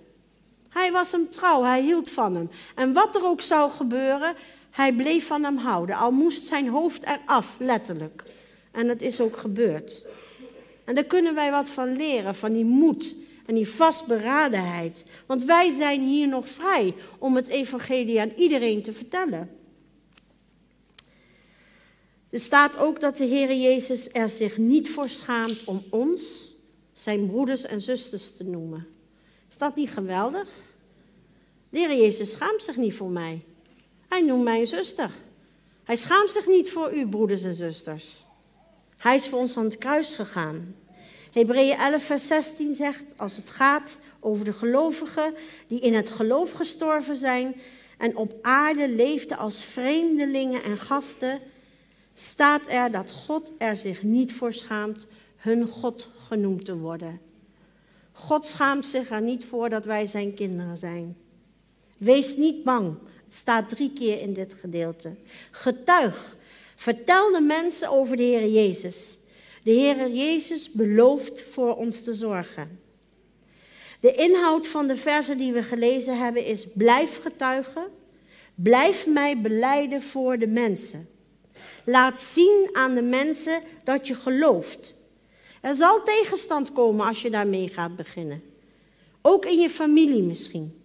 Hij 0.69 0.93
was 0.93 1.13
hem 1.13 1.31
trouw, 1.31 1.63
hij 1.63 1.83
hield 1.83 2.11
van 2.11 2.35
hem. 2.35 2.51
En 2.75 2.93
wat 2.93 3.15
er 3.15 3.25
ook 3.25 3.41
zou 3.41 3.71
gebeuren, 3.71 4.35
hij 4.71 4.93
bleef 4.93 5.27
van 5.27 5.45
hem 5.45 5.57
houden. 5.57 5.97
Al 5.97 6.11
moest 6.11 6.47
zijn 6.47 6.69
hoofd 6.69 7.03
eraf, 7.03 7.57
letterlijk. 7.59 8.25
En 8.73 8.87
dat 8.87 9.01
is 9.01 9.21
ook 9.21 9.37
gebeurd. 9.37 10.05
En 10.85 10.95
daar 10.95 11.05
kunnen 11.05 11.35
wij 11.35 11.51
wat 11.51 11.69
van 11.69 11.97
leren, 11.97 12.35
van 12.35 12.53
die 12.53 12.65
moed 12.65 13.17
en 13.47 13.55
die 13.55 13.69
vastberadenheid. 13.69 15.05
Want 15.27 15.45
wij 15.45 15.73
zijn 15.73 16.01
hier 16.01 16.29
nog 16.29 16.49
vrij 16.49 16.95
om 17.19 17.37
het 17.37 17.49
evangelie 17.49 18.21
aan 18.21 18.33
iedereen 18.37 18.83
te 18.83 18.93
vertellen. 18.93 19.51
Er 22.31 22.41
staat 22.41 22.77
ook 22.77 23.01
dat 23.01 23.17
de 23.17 23.25
Heer 23.25 23.55
Jezus 23.55 24.09
er 24.13 24.29
zich 24.29 24.57
niet 24.57 24.91
voor 24.91 25.09
schaamt 25.09 25.65
om 25.65 25.85
ons, 25.91 26.46
zijn 26.99 27.27
broeders 27.27 27.65
en 27.65 27.81
zusters 27.81 28.37
te 28.37 28.45
noemen. 28.45 28.87
Is 29.51 29.59
dat 29.59 29.77
niet 29.77 29.91
geweldig? 29.91 30.49
De 31.69 31.79
Jezus 31.79 32.31
schaamt 32.31 32.63
zich 32.63 32.77
niet 32.77 32.95
voor 32.95 33.11
mij. 33.11 33.45
Hij 34.09 34.23
noemt 34.23 34.45
mij 34.45 34.61
een 34.61 34.67
zuster. 34.67 35.11
Hij 35.85 35.97
schaamt 35.97 36.31
zich 36.31 36.47
niet 36.47 36.71
voor 36.71 36.95
u, 36.95 37.09
broeders 37.09 37.43
en 37.43 37.55
zusters. 37.55 38.25
Hij 38.97 39.15
is 39.15 39.29
voor 39.29 39.39
ons 39.39 39.57
aan 39.57 39.65
het 39.65 39.79
kruis 39.79 40.15
gegaan. 40.15 40.75
Hebreeën 41.33 41.79
11, 41.79 42.05
vers 42.05 42.27
16 42.27 42.75
zegt, 42.75 43.05
als 43.17 43.37
het 43.37 43.51
gaat 43.51 43.99
over 44.21 44.45
de 44.45 44.53
gelovigen 44.53 45.35
die 45.67 45.81
in 45.81 45.95
het 45.95 46.11
geloof 46.11 46.53
gestorven 46.53 47.17
zijn 47.17 47.61
en 47.99 48.17
op 48.17 48.39
aarde 48.43 48.89
leefden 48.89 49.39
als 49.39 49.65
vreemdelingen 49.65 50.63
en 50.63 50.79
gasten, 50.79 51.41
staat 52.15 52.69
er 52.69 52.91
dat 52.91 53.11
God 53.11 53.53
er 53.59 53.77
zich 53.77 54.03
niet 54.03 54.33
voor 54.33 54.53
schaamt 54.53 55.07
hun 55.37 55.67
God 55.67 56.11
genoemd 56.27 56.65
te 56.65 56.77
worden. 56.77 57.21
God 58.13 58.47
schaamt 58.47 58.87
zich 58.87 59.11
er 59.11 59.23
niet 59.23 59.45
voor 59.45 59.69
dat 59.69 59.85
wij 59.85 60.07
zijn 60.07 60.35
kinderen 60.35 60.79
zijn. 60.79 61.17
Wees 61.97 62.37
niet 62.37 62.65
bang 62.65 62.95
Het 63.25 63.35
staat 63.35 63.69
drie 63.69 63.93
keer 63.93 64.21
in 64.21 64.33
dit 64.33 64.55
gedeelte. 64.55 65.15
Getuig. 65.51 66.37
Vertel 66.77 67.33
de 67.33 67.41
mensen 67.41 67.91
over 67.91 68.17
de 68.17 68.23
Heer 68.23 68.49
Jezus. 68.49 69.19
De 69.63 69.71
Heer 69.71 70.11
Jezus 70.11 70.73
belooft 70.73 71.43
voor 71.43 71.77
ons 71.77 72.03
te 72.03 72.15
zorgen. 72.15 72.81
De 74.01 74.15
inhoud 74.15 74.67
van 74.67 74.87
de 74.87 74.97
versen 74.97 75.39
die 75.39 75.53
we 75.53 75.63
gelezen 75.63 76.19
hebben 76.19 76.45
is: 76.45 76.67
blijf 76.75 77.23
getuigen, 77.23 77.87
blijf 78.55 79.07
mij 79.07 79.41
beleiden 79.41 80.03
voor 80.03 80.39
de 80.39 80.47
mensen. 80.47 81.09
Laat 81.85 82.19
zien 82.19 82.69
aan 82.73 82.95
de 82.95 83.03
mensen 83.03 83.61
dat 83.85 84.07
je 84.07 84.15
gelooft. 84.15 84.95
Er 85.67 85.75
zal 85.75 86.03
tegenstand 86.03 86.73
komen 86.73 87.07
als 87.07 87.23
je 87.23 87.31
daarmee 87.31 87.69
gaat 87.69 87.97
beginnen. 87.97 88.43
Ook 89.23 89.45
in 89.45 89.59
je 89.59 89.71
familie 89.71 90.23
misschien. 90.23 90.83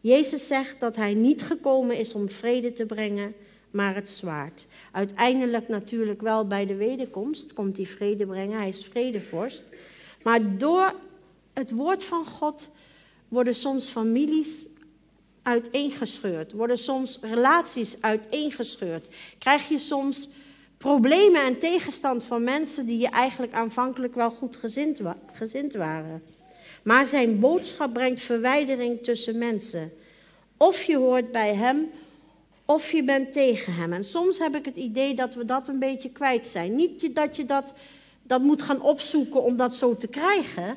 Jezus 0.00 0.46
zegt 0.46 0.80
dat 0.80 0.96
hij 0.96 1.14
niet 1.14 1.42
gekomen 1.42 1.98
is 1.98 2.14
om 2.14 2.28
vrede 2.28 2.72
te 2.72 2.86
brengen, 2.86 3.34
maar 3.70 3.94
het 3.94 4.08
zwaard. 4.08 4.66
Uiteindelijk 4.92 5.68
natuurlijk 5.68 6.20
wel 6.20 6.46
bij 6.46 6.66
de 6.66 6.74
wederkomst 6.74 7.52
komt 7.52 7.76
hij 7.76 7.86
vrede 7.86 8.26
brengen. 8.26 8.58
Hij 8.58 8.68
is 8.68 8.84
vredevorst. 8.84 9.62
Maar 10.22 10.58
door 10.58 10.94
het 11.52 11.70
woord 11.70 12.04
van 12.04 12.26
God 12.26 12.70
worden 13.28 13.54
soms 13.54 13.88
families 13.88 14.66
uiteengescheurd. 15.42 16.52
Worden 16.52 16.78
soms 16.78 17.18
relaties 17.20 17.96
uiteengescheurd. 18.00 19.08
Krijg 19.38 19.68
je 19.68 19.78
soms 19.78 20.28
problemen 20.76 21.42
en 21.42 21.58
tegenstand 21.58 22.24
van 22.24 22.44
mensen 22.44 22.86
die 22.86 22.98
je 22.98 23.08
eigenlijk 23.08 23.52
aanvankelijk 23.52 24.14
wel 24.14 24.30
goed 24.30 24.56
gezind, 25.32 25.74
waren. 25.74 26.22
Maar 26.82 27.06
zijn 27.06 27.40
boodschap 27.40 27.92
brengt 27.92 28.20
verwijdering 28.20 29.02
tussen 29.02 29.38
mensen. 29.38 29.92
Of 30.56 30.82
je 30.82 30.96
hoort 30.96 31.32
bij 31.32 31.54
hem, 31.54 31.90
of 32.64 32.92
je 32.92 33.04
bent 33.04 33.32
tegen 33.32 33.74
hem. 33.74 33.92
En 33.92 34.04
soms 34.04 34.38
heb 34.38 34.56
ik 34.56 34.64
het 34.64 34.76
idee 34.76 35.14
dat 35.14 35.34
we 35.34 35.44
dat 35.44 35.68
een 35.68 35.78
beetje 35.78 36.10
kwijt 36.10 36.46
zijn. 36.46 36.76
Niet 36.76 37.14
dat 37.14 37.36
je 37.36 37.44
dat, 37.44 37.72
dat 38.22 38.42
moet 38.42 38.62
gaan 38.62 38.80
opzoeken 38.80 39.42
om 39.42 39.56
dat 39.56 39.74
zo 39.74 39.96
te 39.96 40.06
krijgen. 40.06 40.76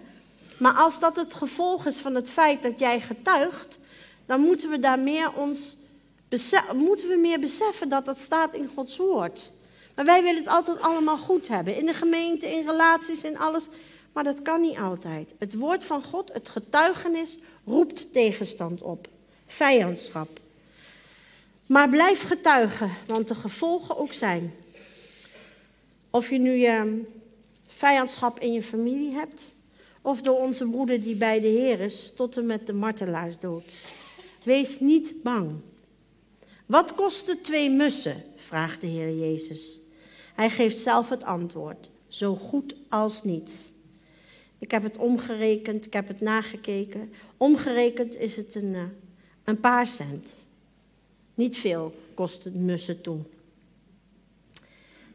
Maar 0.57 0.73
als 0.73 0.99
dat 0.99 1.15
het 1.15 1.33
gevolg 1.33 1.85
is 1.85 1.97
van 1.97 2.15
het 2.15 2.29
feit 2.29 2.63
dat 2.63 2.79
jij 2.79 2.99
getuigt, 2.99 3.77
dan 4.25 4.41
moeten 4.41 4.69
we 4.69 4.79
daar 4.79 4.99
meer 4.99 5.33
ons 5.35 5.77
moeten 6.73 7.09
we 7.09 7.17
meer 7.21 7.39
beseffen 7.39 7.89
dat 7.89 8.05
dat 8.05 8.19
staat 8.19 8.53
in 8.53 8.69
Gods 8.75 8.97
woord. 8.97 9.51
Maar 9.97 10.05
wij 10.05 10.23
willen 10.23 10.39
het 10.43 10.47
altijd 10.47 10.81
allemaal 10.81 11.17
goed 11.17 11.47
hebben. 11.47 11.75
In 11.75 11.85
de 11.85 11.93
gemeente, 11.93 12.47
in 12.47 12.67
relaties, 12.67 13.23
in 13.23 13.37
alles. 13.37 13.67
Maar 14.13 14.23
dat 14.23 14.41
kan 14.41 14.61
niet 14.61 14.77
altijd. 14.77 15.33
Het 15.37 15.55
woord 15.55 15.83
van 15.83 16.03
God, 16.03 16.33
het 16.33 16.49
getuigenis, 16.49 17.37
roept 17.65 18.13
tegenstand 18.13 18.81
op. 18.81 19.07
Vijandschap. 19.45 20.39
Maar 21.65 21.89
blijf 21.89 22.23
getuigen, 22.23 22.91
want 23.07 23.27
de 23.27 23.35
gevolgen 23.35 23.97
ook 23.97 24.13
zijn. 24.13 24.53
Of 26.09 26.29
je 26.29 26.37
nu 26.37 26.51
je 26.51 27.03
vijandschap 27.67 28.39
in 28.39 28.53
je 28.53 28.63
familie 28.63 29.13
hebt, 29.13 29.51
of 30.01 30.21
door 30.21 30.39
onze 30.39 30.69
broeder 30.69 31.03
die 31.03 31.15
bij 31.15 31.39
de 31.39 31.47
Heer 31.47 31.79
is, 31.79 32.13
tot 32.15 32.37
en 32.37 32.45
met 32.45 32.67
de 32.67 32.73
martelaarsdood. 32.73 33.73
Wees 34.43 34.79
niet 34.79 35.23
bang. 35.23 35.51
Wat 36.65 36.95
kosten 36.95 37.41
twee 37.41 37.69
mussen? 37.69 38.23
vraagt 38.35 38.81
de 38.81 38.87
Heer 38.87 39.17
Jezus. 39.17 39.85
Hij 40.37 40.49
geeft 40.49 40.79
zelf 40.79 41.09
het 41.09 41.23
antwoord: 41.23 41.89
zo 42.07 42.35
goed 42.35 42.75
als 42.89 43.23
niets. 43.23 43.71
Ik 44.59 44.71
heb 44.71 44.83
het 44.83 44.97
omgerekend, 44.97 45.85
ik 45.85 45.93
heb 45.93 46.07
het 46.07 46.21
nagekeken. 46.21 47.13
Omgerekend 47.37 48.15
is 48.15 48.35
het 48.35 48.55
een, 48.55 48.75
eh, 48.75 48.81
een 49.43 49.59
paar 49.59 49.87
cent. 49.87 50.33
Niet 51.33 51.57
veel 51.57 51.95
kost 52.13 52.43
het 52.43 52.55
mussen 52.55 53.01
toen. 53.01 53.27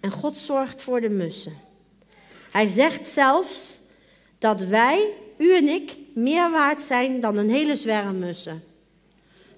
En 0.01 0.11
God 0.11 0.39
zorgt 0.39 0.83
voor 0.83 1.01
de 1.01 1.11
mussen. 1.11 1.57
Hij 2.51 2.67
zegt 2.67 3.07
zelfs 3.07 3.79
dat 4.39 4.61
wij, 4.61 5.13
u 5.39 5.57
en 5.57 5.69
ik, 5.69 5.97
meer 6.15 6.51
waard 6.51 6.83
zijn 6.83 7.21
dan 7.21 7.37
een 7.37 7.51
hele 7.51 7.77
zwerm 7.77 8.19
mussen. 8.19 8.63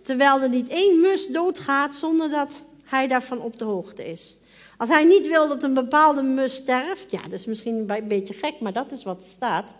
Terwijl 0.02 0.40
er 0.40 0.48
niet 0.48 0.68
één 0.68 1.00
mus 1.00 1.26
doodgaat 1.26 1.94
zonder 1.94 2.30
dat 2.30 2.64
hij 2.84 3.08
daarvan 3.08 3.40
op 3.40 3.58
de 3.58 3.64
hoogte 3.64 4.10
is. 4.10 4.42
Als 4.84 4.92
hij 4.92 5.04
niet 5.04 5.26
wil 5.28 5.48
dat 5.48 5.62
een 5.62 5.74
bepaalde 5.74 6.22
mus 6.22 6.54
sterft, 6.54 7.10
ja, 7.10 7.22
dat 7.22 7.32
is 7.32 7.44
misschien 7.44 7.88
een 7.88 8.08
beetje 8.08 8.34
gek, 8.34 8.60
maar 8.60 8.72
dat 8.72 8.92
is 8.92 9.04
wat 9.04 9.22
er 9.22 9.28
staat, 9.28 9.70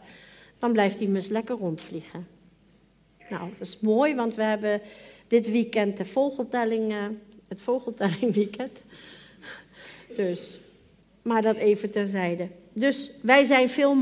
dan 0.59 0.73
blijft 0.73 0.99
die 0.99 1.09
mus 1.09 1.29
lekker 1.29 1.57
rondvliegen. 1.57 2.27
Nou, 3.29 3.49
dat 3.59 3.67
is 3.67 3.81
mooi, 3.81 4.15
want 4.15 4.35
we 4.35 4.43
hebben 4.43 4.81
dit 5.29 5.51
weekend 5.51 5.97
de 5.97 6.05
vogeltelling, 6.05 6.93
uh, 6.93 7.05
het 7.49 7.63
vogeltellingweekend. 7.63 8.79
Dus, 10.17 10.61
maar 11.23 11.43
dat 11.43 11.57
even 11.57 11.91
terzijde. 11.91 12.49
Dus 12.73 13.11
wij 13.23 13.45
zijn 13.45 13.69
veel 13.69 13.97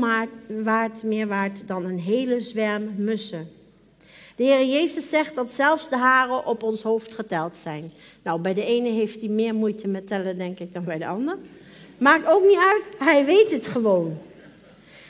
waard, 0.47 1.03
meer 1.03 1.27
waard 1.27 1.67
dan 1.67 1.85
een 1.85 1.99
hele 1.99 2.41
zwerm 2.41 2.93
mussen. 2.97 3.47
De 4.35 4.43
Heer 4.43 4.65
Jezus 4.65 5.09
zegt 5.09 5.35
dat 5.35 5.51
zelfs 5.51 5.89
de 5.89 5.97
haren 5.97 6.45
op 6.45 6.63
ons 6.63 6.81
hoofd 6.81 7.13
geteld 7.13 7.57
zijn. 7.57 7.91
Nou, 8.23 8.39
bij 8.39 8.53
de 8.53 8.65
ene 8.65 8.89
heeft 8.89 9.19
hij 9.19 9.29
meer 9.29 9.55
moeite 9.55 9.87
met 9.87 10.07
tellen, 10.07 10.37
denk 10.37 10.59
ik, 10.59 10.73
dan 10.73 10.83
bij 10.83 10.97
de 10.97 11.07
ander. 11.07 11.37
Maakt 11.97 12.27
ook 12.27 12.43
niet 12.43 12.57
uit, 12.57 12.83
hij 12.97 13.25
weet 13.25 13.51
het 13.51 13.67
gewoon. 13.67 14.17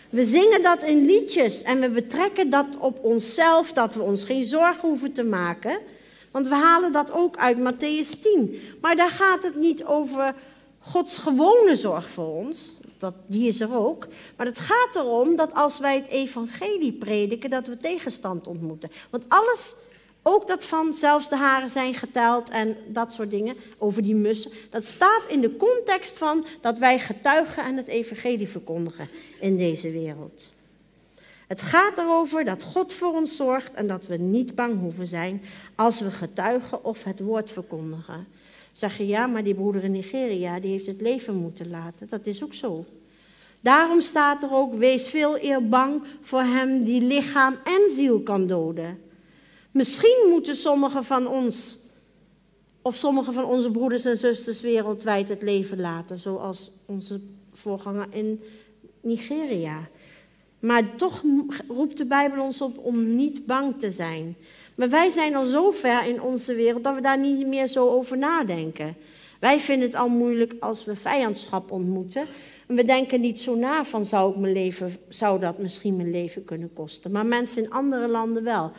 We 0.09 0.23
zingen 0.23 0.61
dat 0.61 0.83
in 0.83 1.05
liedjes 1.05 1.61
en 1.61 1.79
we 1.79 1.89
betrekken 1.89 2.49
dat 2.49 2.65
op 2.79 3.03
onszelf, 3.03 3.71
dat 3.71 3.93
we 3.93 4.01
ons 4.01 4.23
geen 4.23 4.43
zorgen 4.43 4.89
hoeven 4.89 5.11
te 5.11 5.23
maken. 5.23 5.79
Want 6.31 6.47
we 6.47 6.55
halen 6.55 6.91
dat 6.91 7.11
ook 7.11 7.37
uit 7.37 7.57
Matthäus 7.57 8.19
10. 8.21 8.59
Maar 8.81 8.95
daar 8.95 9.09
gaat 9.09 9.43
het 9.43 9.55
niet 9.55 9.83
over 9.83 10.35
Gods 10.79 11.17
gewone 11.17 11.75
zorg 11.75 12.09
voor 12.09 12.27
ons 12.27 12.77
dat, 13.03 13.13
die 13.27 13.47
is 13.47 13.59
er 13.59 13.75
ook. 13.75 14.07
Maar 14.35 14.45
het 14.45 14.59
gaat 14.59 14.95
erom 14.95 15.35
dat 15.35 15.53
als 15.53 15.79
wij 15.79 15.95
het 15.95 16.07
evangelie 16.07 16.93
prediken, 16.93 17.49
dat 17.49 17.67
we 17.67 17.77
tegenstand 17.77 18.47
ontmoeten. 18.47 18.91
Want 19.09 19.25
alles, 19.27 19.75
ook 20.21 20.47
dat 20.47 20.65
van 20.65 20.93
zelfs 20.93 21.29
de 21.29 21.35
haren 21.35 21.69
zijn 21.69 21.93
geteld 21.93 22.49
en 22.49 22.77
dat 22.87 23.13
soort 23.13 23.29
dingen, 23.29 23.55
over 23.77 24.03
die 24.03 24.15
mussen, 24.15 24.51
dat 24.69 24.83
staat 24.83 25.23
in 25.27 25.41
de 25.41 25.55
context 25.55 26.17
van 26.17 26.45
dat 26.61 26.79
wij 26.79 26.99
getuigen 26.99 27.63
en 27.63 27.77
het 27.77 27.87
evangelie 27.87 28.49
verkondigen 28.49 29.09
in 29.39 29.57
deze 29.57 29.91
wereld. 29.91 30.51
Het 31.47 31.61
gaat 31.61 31.97
erover 31.97 32.45
dat 32.45 32.63
God 32.63 32.93
voor 32.93 33.13
ons 33.13 33.35
zorgt 33.35 33.73
en 33.73 33.87
dat 33.87 34.05
we 34.05 34.17
niet 34.17 34.55
bang 34.55 34.79
hoeven 34.79 35.07
zijn 35.07 35.41
als 35.75 35.99
we 35.99 36.11
getuigen 36.11 36.83
of 36.83 37.03
het 37.03 37.19
woord 37.19 37.51
verkondigen. 37.51 38.27
Zeg 38.73 38.97
je 38.97 39.07
ja, 39.07 39.25
maar 39.25 39.43
die 39.43 39.55
broeder 39.55 39.83
in 39.83 39.91
Nigeria 39.91 40.59
die 40.59 40.71
heeft 40.71 40.85
het 40.85 41.01
leven 41.01 41.35
moeten 41.35 41.69
laten. 41.69 42.07
Dat 42.09 42.25
is 42.27 42.43
ook 42.43 42.53
zo. 42.53 42.85
Daarom 43.59 44.01
staat 44.01 44.43
er 44.43 44.53
ook: 44.53 44.73
wees 44.73 45.09
veel 45.09 45.43
eer 45.43 45.67
bang 45.67 46.03
voor 46.21 46.41
hem 46.41 46.83
die 46.83 47.01
lichaam 47.01 47.55
en 47.63 47.91
ziel 47.91 48.21
kan 48.21 48.47
doden. 48.47 48.99
Misschien 49.71 50.27
moeten 50.29 50.55
sommigen 50.55 51.03
van 51.03 51.27
ons, 51.27 51.77
of 52.81 52.95
sommige 52.95 53.31
van 53.31 53.45
onze 53.45 53.71
broeders 53.71 54.05
en 54.05 54.17
zusters 54.17 54.61
wereldwijd 54.61 55.29
het 55.29 55.41
leven 55.41 55.79
laten, 55.79 56.19
zoals 56.19 56.71
onze 56.85 57.19
voorganger 57.51 58.07
in 58.09 58.41
Nigeria. 59.01 59.89
Maar 60.59 60.95
toch 60.95 61.23
roept 61.67 61.97
de 61.97 62.05
Bijbel 62.05 62.43
ons 62.43 62.61
op 62.61 62.77
om 62.77 63.15
niet 63.15 63.45
bang 63.45 63.79
te 63.79 63.91
zijn. 63.91 64.35
Maar 64.75 64.89
wij 64.89 65.09
zijn 65.09 65.35
al 65.35 65.45
zo 65.45 65.71
ver 65.71 66.05
in 66.05 66.21
onze 66.21 66.55
wereld 66.55 66.83
dat 66.83 66.95
we 66.95 67.01
daar 67.01 67.19
niet 67.19 67.47
meer 67.47 67.67
zo 67.67 67.89
over 67.89 68.17
nadenken. 68.17 68.95
Wij 69.39 69.59
vinden 69.59 69.87
het 69.87 69.97
al 69.97 70.09
moeilijk 70.09 70.53
als 70.59 70.85
we 70.85 70.95
vijandschap 70.95 71.71
ontmoeten. 71.71 72.25
En 72.67 72.75
we 72.75 72.83
denken 72.83 73.21
niet 73.21 73.41
zo 73.41 73.55
na 73.55 73.85
van 73.85 74.05
zou, 74.05 74.31
ik 74.31 74.39
mijn 74.39 74.53
leven, 74.53 74.97
zou 75.09 75.39
dat 75.39 75.57
misschien 75.57 75.95
mijn 75.95 76.11
leven 76.11 76.45
kunnen 76.45 76.73
kosten. 76.73 77.11
Maar 77.11 77.25
mensen 77.25 77.63
in 77.63 77.71
andere 77.71 78.07
landen 78.07 78.43
wel. 78.43 78.71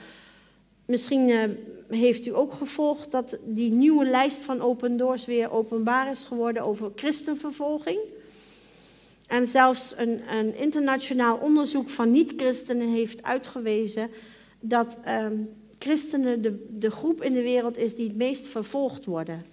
Misschien 0.86 1.28
uh, 1.28 1.42
heeft 1.88 2.26
u 2.26 2.34
ook 2.34 2.52
gevolgd 2.52 3.10
dat 3.10 3.38
die 3.44 3.72
nieuwe 3.72 4.04
lijst 4.04 4.38
van 4.38 4.60
Open 4.60 4.96
Doors 4.96 5.24
weer 5.24 5.50
openbaar 5.50 6.10
is 6.10 6.22
geworden 6.22 6.62
over 6.62 6.92
christenvervolging. 6.96 7.98
En 9.26 9.46
zelfs 9.46 9.94
een, 9.96 10.22
een 10.30 10.56
internationaal 10.56 11.36
onderzoek 11.36 11.88
van 11.88 12.10
niet-christenen 12.10 12.88
heeft 12.88 13.22
uitgewezen 13.22 14.10
dat 14.60 14.96
uh, 15.06 15.26
christenen 15.84 16.42
de, 16.42 16.66
de 16.70 16.90
groep 16.90 17.22
in 17.22 17.32
de 17.32 17.42
wereld 17.42 17.76
is 17.76 17.94
die 17.94 18.08
het 18.08 18.16
meest 18.16 18.46
vervolgd 18.46 19.04
worden. 19.04 19.44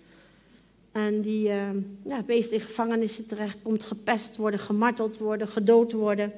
En 0.92 1.22
die 1.22 1.48
uh, 1.48 1.70
ja, 2.06 2.18
het 2.18 2.28
meest 2.28 2.52
in 2.52 2.60
gevangenissen 2.60 3.26
terecht 3.26 3.58
komt, 3.62 3.84
gepest 3.84 4.38
worden, 4.38 4.60
gemarteld 4.60 5.18
worden, 5.18 5.48
gedood 5.48 5.92
worden. 5.92 6.34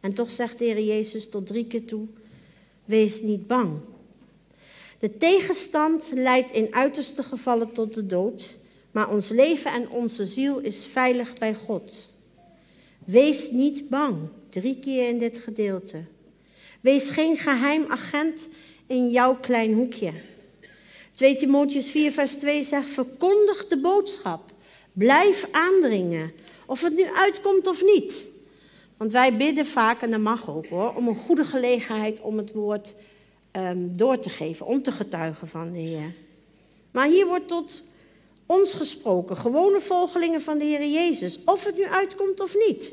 En 0.00 0.12
toch 0.12 0.30
zegt 0.30 0.58
de 0.58 0.64
Heer 0.64 0.80
Jezus 0.80 1.28
tot 1.28 1.46
drie 1.46 1.66
keer 1.66 1.84
toe, 1.84 2.06
wees 2.84 3.20
niet 3.20 3.46
bang. 3.46 3.78
De 4.98 5.16
tegenstand 5.16 6.10
leidt 6.14 6.50
in 6.50 6.74
uiterste 6.74 7.22
gevallen 7.22 7.72
tot 7.72 7.94
de 7.94 8.06
dood, 8.06 8.56
maar 8.90 9.10
ons 9.10 9.28
leven 9.28 9.72
en 9.72 9.90
onze 9.90 10.26
ziel 10.26 10.58
is 10.58 10.86
veilig 10.86 11.32
bij 11.32 11.54
God. 11.54 12.12
Wees 13.04 13.50
niet 13.50 13.88
bang, 13.88 14.16
drie 14.48 14.78
keer 14.78 15.08
in 15.08 15.18
dit 15.18 15.38
gedeelte. 15.38 15.98
Wees 16.86 17.10
geen 17.10 17.36
geheim 17.36 17.84
agent 17.88 18.48
in 18.86 19.10
jouw 19.10 19.36
klein 19.36 19.72
hoekje. 19.72 20.12
2 21.12 21.36
Timotheus 21.36 21.90
4, 21.90 22.12
vers 22.12 22.34
2 22.34 22.62
zegt: 22.62 22.88
Verkondig 22.88 23.68
de 23.68 23.78
boodschap. 23.80 24.52
Blijf 24.92 25.48
aandringen. 25.50 26.32
Of 26.66 26.82
het 26.82 26.94
nu 26.94 27.04
uitkomt 27.04 27.66
of 27.66 27.82
niet. 27.84 28.24
Want 28.96 29.10
wij 29.10 29.36
bidden 29.36 29.66
vaak, 29.66 30.00
en 30.00 30.10
dat 30.10 30.20
mag 30.20 30.50
ook 30.50 30.66
hoor, 30.66 30.94
om 30.94 31.08
een 31.08 31.16
goede 31.16 31.44
gelegenheid 31.44 32.20
om 32.20 32.36
het 32.36 32.52
woord 32.52 32.94
um, 33.52 33.96
door 33.96 34.18
te 34.18 34.30
geven, 34.30 34.66
om 34.66 34.82
te 34.82 34.92
getuigen 34.92 35.48
van 35.48 35.72
de 35.72 35.78
Heer. 35.78 36.14
Maar 36.90 37.08
hier 37.08 37.26
wordt 37.26 37.48
tot 37.48 37.82
ons 38.46 38.74
gesproken, 38.74 39.36
gewone 39.36 39.80
volgelingen 39.80 40.42
van 40.42 40.58
de 40.58 40.64
Heer 40.64 40.86
Jezus, 40.86 41.38
of 41.44 41.64
het 41.64 41.76
nu 41.76 41.84
uitkomt 41.84 42.40
of 42.40 42.54
niet. 42.66 42.92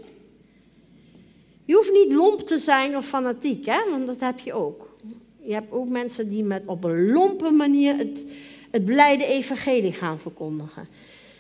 Je 1.66 1.76
hoeft 1.76 1.92
niet 1.92 2.12
lomp 2.12 2.40
te 2.40 2.58
zijn 2.58 2.98
of 2.98 3.06
fanatiek, 3.06 3.66
hè? 3.66 3.90
want 3.90 4.08
dat 4.08 4.20
heb 4.20 4.40
je 4.40 4.54
ook. 4.54 4.96
Je 5.40 5.54
hebt 5.54 5.72
ook 5.72 5.90
mensen 5.90 6.30
die 6.30 6.44
met 6.44 6.68
op 6.68 6.84
een 6.84 7.12
lompe 7.12 7.50
manier 7.50 7.98
het, 7.98 8.26
het 8.72 8.86
blijde 8.86 9.26
evangelie 9.26 9.94
gaan 9.94 10.20
verkondigen. 10.20 10.88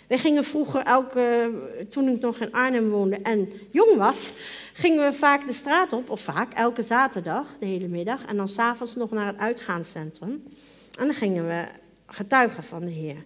We 0.07 0.17
gingen 0.17 0.43
vroeger 0.43 0.81
elke, 0.81 1.51
toen 1.89 2.09
ik 2.09 2.19
nog 2.19 2.39
in 2.39 2.51
Arnhem 2.51 2.89
woonde 2.89 3.15
en 3.15 3.49
jong 3.71 3.95
was, 3.95 4.31
gingen 4.73 5.05
we 5.05 5.13
vaak 5.13 5.47
de 5.47 5.53
straat 5.53 5.93
op, 5.93 6.09
of 6.09 6.21
vaak, 6.21 6.53
elke 6.53 6.83
zaterdag, 6.83 7.47
de 7.59 7.65
hele 7.65 7.87
middag. 7.87 8.25
En 8.25 8.37
dan 8.37 8.47
s'avonds 8.47 8.95
nog 8.95 9.11
naar 9.11 9.27
het 9.27 9.37
uitgaanscentrum. 9.37 10.43
En 10.99 11.05
dan 11.05 11.13
gingen 11.13 11.47
we 11.47 11.65
getuigen 12.05 12.63
van 12.63 12.85
de 12.85 12.91
Heer. 12.91 13.25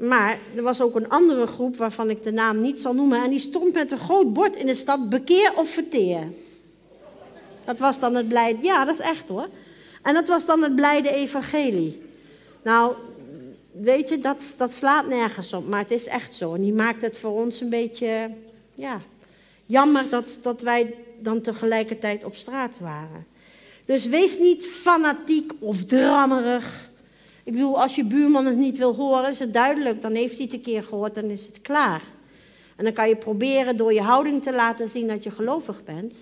Maar 0.00 0.38
er 0.56 0.62
was 0.62 0.80
ook 0.80 0.94
een 0.94 1.08
andere 1.08 1.46
groep 1.46 1.76
waarvan 1.76 2.10
ik 2.10 2.22
de 2.22 2.32
naam 2.32 2.60
niet 2.60 2.80
zal 2.80 2.94
noemen. 2.94 3.22
En 3.22 3.30
die 3.30 3.38
stond 3.38 3.74
met 3.74 3.90
een 3.90 3.98
groot 3.98 4.32
bord 4.32 4.56
in 4.56 4.66
de 4.66 4.74
stad: 4.74 5.08
bekeer 5.08 5.52
of 5.56 5.68
verteer. 5.68 6.22
Dat 7.64 7.78
was 7.78 7.98
dan 7.98 8.14
het 8.14 8.28
blijde. 8.28 8.58
Ja, 8.62 8.84
dat 8.84 8.94
is 8.94 9.00
echt 9.00 9.28
hoor. 9.28 9.48
En 10.02 10.14
dat 10.14 10.26
was 10.26 10.46
dan 10.46 10.62
het 10.62 10.74
blijde 10.74 11.10
evangelie. 11.14 12.02
Nou, 12.62 12.94
weet 13.72 14.08
je, 14.08 14.18
dat, 14.18 14.54
dat 14.56 14.72
slaat 14.72 15.06
nergens 15.08 15.52
op, 15.52 15.68
maar 15.68 15.80
het 15.80 15.90
is 15.90 16.06
echt 16.06 16.34
zo. 16.34 16.54
En 16.54 16.60
die 16.60 16.72
maakt 16.72 17.02
het 17.02 17.18
voor 17.18 17.42
ons 17.42 17.60
een 17.60 17.70
beetje, 17.70 18.30
ja, 18.74 19.00
jammer 19.66 20.08
dat, 20.08 20.38
dat 20.42 20.60
wij 20.60 20.94
dan 21.18 21.40
tegelijkertijd 21.40 22.24
op 22.24 22.36
straat 22.36 22.78
waren. 22.78 23.26
Dus 23.84 24.06
wees 24.06 24.38
niet 24.38 24.66
fanatiek 24.66 25.52
of 25.60 25.84
drammerig. 25.84 26.89
Ik 27.50 27.56
bedoel, 27.56 27.80
als 27.80 27.94
je 27.94 28.04
buurman 28.04 28.46
het 28.46 28.56
niet 28.56 28.78
wil 28.78 28.94
horen, 28.94 29.30
is 29.30 29.38
het 29.38 29.52
duidelijk. 29.52 30.02
Dan 30.02 30.14
heeft 30.14 30.36
hij 30.36 30.44
het 30.44 30.52
een 30.52 30.60
keer 30.60 30.82
gehoord, 30.82 31.14
dan 31.14 31.24
is 31.24 31.46
het 31.46 31.60
klaar. 31.60 32.02
En 32.76 32.84
dan 32.84 32.92
kan 32.92 33.08
je 33.08 33.16
proberen 33.16 33.76
door 33.76 33.92
je 33.92 34.00
houding 34.00 34.42
te 34.42 34.52
laten 34.52 34.88
zien 34.88 35.08
dat 35.08 35.24
je 35.24 35.30
gelovig 35.30 35.84
bent. 35.84 36.20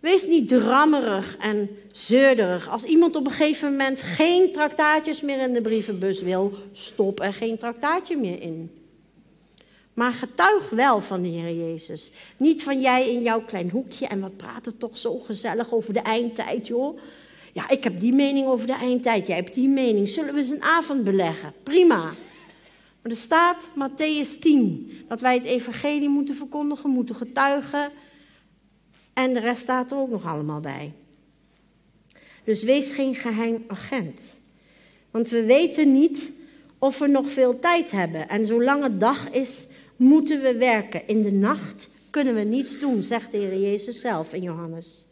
Wees 0.00 0.26
niet 0.26 0.48
drammerig 0.48 1.36
en 1.36 1.68
zeurderig. 1.92 2.68
Als 2.68 2.84
iemand 2.84 3.16
op 3.16 3.26
een 3.26 3.32
gegeven 3.32 3.70
moment 3.70 4.00
geen 4.00 4.52
traktaatjes 4.52 5.20
meer 5.20 5.40
in 5.40 5.52
de 5.52 5.62
brievenbus 5.62 6.22
wil, 6.22 6.52
stop 6.72 7.20
er 7.20 7.32
geen 7.32 7.58
traktaatje 7.58 8.16
meer 8.16 8.40
in. 8.40 8.70
Maar 9.94 10.12
getuig 10.12 10.70
wel 10.70 11.00
van 11.00 11.22
de 11.22 11.28
Heer 11.28 11.54
Jezus. 11.54 12.10
Niet 12.36 12.62
van 12.62 12.80
jij 12.80 13.10
in 13.10 13.22
jouw 13.22 13.44
klein 13.44 13.70
hoekje 13.70 14.06
en 14.06 14.22
we 14.22 14.30
praten 14.30 14.78
toch 14.78 14.98
zo 14.98 15.18
gezellig 15.18 15.72
over 15.72 15.92
de 15.92 16.02
eindtijd, 16.02 16.66
joh. 16.66 16.98
Ja, 17.54 17.68
ik 17.68 17.84
heb 17.84 18.00
die 18.00 18.12
mening 18.12 18.46
over 18.46 18.66
de 18.66 18.74
eindtijd, 18.74 19.26
jij 19.26 19.36
hebt 19.36 19.54
die 19.54 19.68
mening. 19.68 20.08
Zullen 20.08 20.34
we 20.34 20.40
eens 20.40 20.48
een 20.48 20.62
avond 20.62 21.04
beleggen? 21.04 21.52
Prima. 21.62 22.02
Maar 23.02 23.12
er 23.12 23.16
staat 23.16 23.56
Matthäus 23.78 24.38
10 24.40 24.92
dat 25.08 25.20
wij 25.20 25.34
het 25.34 25.44
evangelie 25.44 26.08
moeten 26.08 26.34
verkondigen, 26.34 26.90
moeten 26.90 27.14
getuigen. 27.14 27.90
En 29.12 29.34
de 29.34 29.40
rest 29.40 29.62
staat 29.62 29.90
er 29.90 29.96
ook 29.96 30.10
nog 30.10 30.26
allemaal 30.26 30.60
bij. 30.60 30.92
Dus 32.44 32.62
wees 32.62 32.90
geen 32.90 33.14
geheim 33.14 33.64
agent. 33.66 34.40
Want 35.10 35.28
we 35.28 35.44
weten 35.44 35.92
niet 35.92 36.32
of 36.78 36.98
we 36.98 37.06
nog 37.06 37.30
veel 37.30 37.58
tijd 37.58 37.90
hebben. 37.90 38.28
En 38.28 38.46
zolang 38.46 38.82
het 38.82 39.00
dag 39.00 39.30
is, 39.30 39.66
moeten 39.96 40.42
we 40.42 40.56
werken. 40.56 41.08
In 41.08 41.22
de 41.22 41.32
nacht 41.32 41.88
kunnen 42.10 42.34
we 42.34 42.42
niets 42.42 42.78
doen, 42.78 43.02
zegt 43.02 43.30
de 43.30 43.38
Heer 43.38 43.60
Jezus 43.60 44.00
zelf 44.00 44.32
in 44.32 44.42
Johannes. 44.42 45.03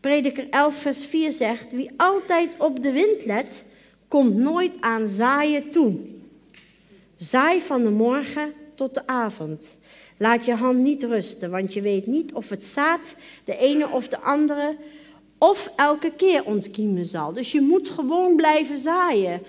Prediker 0.00 0.46
11, 0.50 0.74
vers 0.74 1.04
4 1.04 1.32
zegt: 1.32 1.72
Wie 1.72 1.90
altijd 1.96 2.54
op 2.58 2.82
de 2.82 2.92
wind 2.92 3.24
let, 3.24 3.64
komt 4.08 4.34
nooit 4.34 4.80
aan 4.80 5.08
zaaien 5.08 5.70
toe. 5.70 5.96
Zaai 7.16 7.60
van 7.60 7.82
de 7.82 7.90
morgen 7.90 8.52
tot 8.74 8.94
de 8.94 9.06
avond. 9.06 9.78
Laat 10.16 10.44
je 10.44 10.54
hand 10.54 10.78
niet 10.78 11.02
rusten, 11.02 11.50
want 11.50 11.74
je 11.74 11.80
weet 11.80 12.06
niet 12.06 12.32
of 12.32 12.48
het 12.48 12.64
zaad, 12.64 13.14
de 13.44 13.56
ene 13.56 13.88
of 13.88 14.08
de 14.08 14.18
andere, 14.18 14.76
of 15.38 15.72
elke 15.76 16.12
keer 16.16 16.44
ontkiemen 16.44 17.06
zal. 17.06 17.32
Dus 17.32 17.52
je 17.52 17.60
moet 17.60 17.88
gewoon 17.88 18.36
blijven 18.36 18.78
zaaien. 18.78 19.42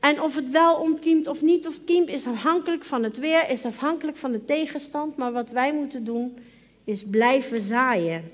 En 0.00 0.22
of 0.22 0.34
het 0.34 0.50
wel 0.50 0.76
ontkiemt 0.76 1.26
of 1.26 1.42
niet 1.42 1.66
ontkiemt, 1.66 2.08
is 2.08 2.26
afhankelijk 2.26 2.84
van 2.84 3.02
het 3.02 3.18
weer, 3.18 3.50
is 3.50 3.64
afhankelijk 3.64 4.16
van 4.16 4.32
de 4.32 4.44
tegenstand. 4.44 5.16
Maar 5.16 5.32
wat 5.32 5.50
wij 5.50 5.74
moeten 5.74 6.04
doen, 6.04 6.38
is 6.84 7.04
blijven 7.10 7.60
zaaien. 7.60 8.24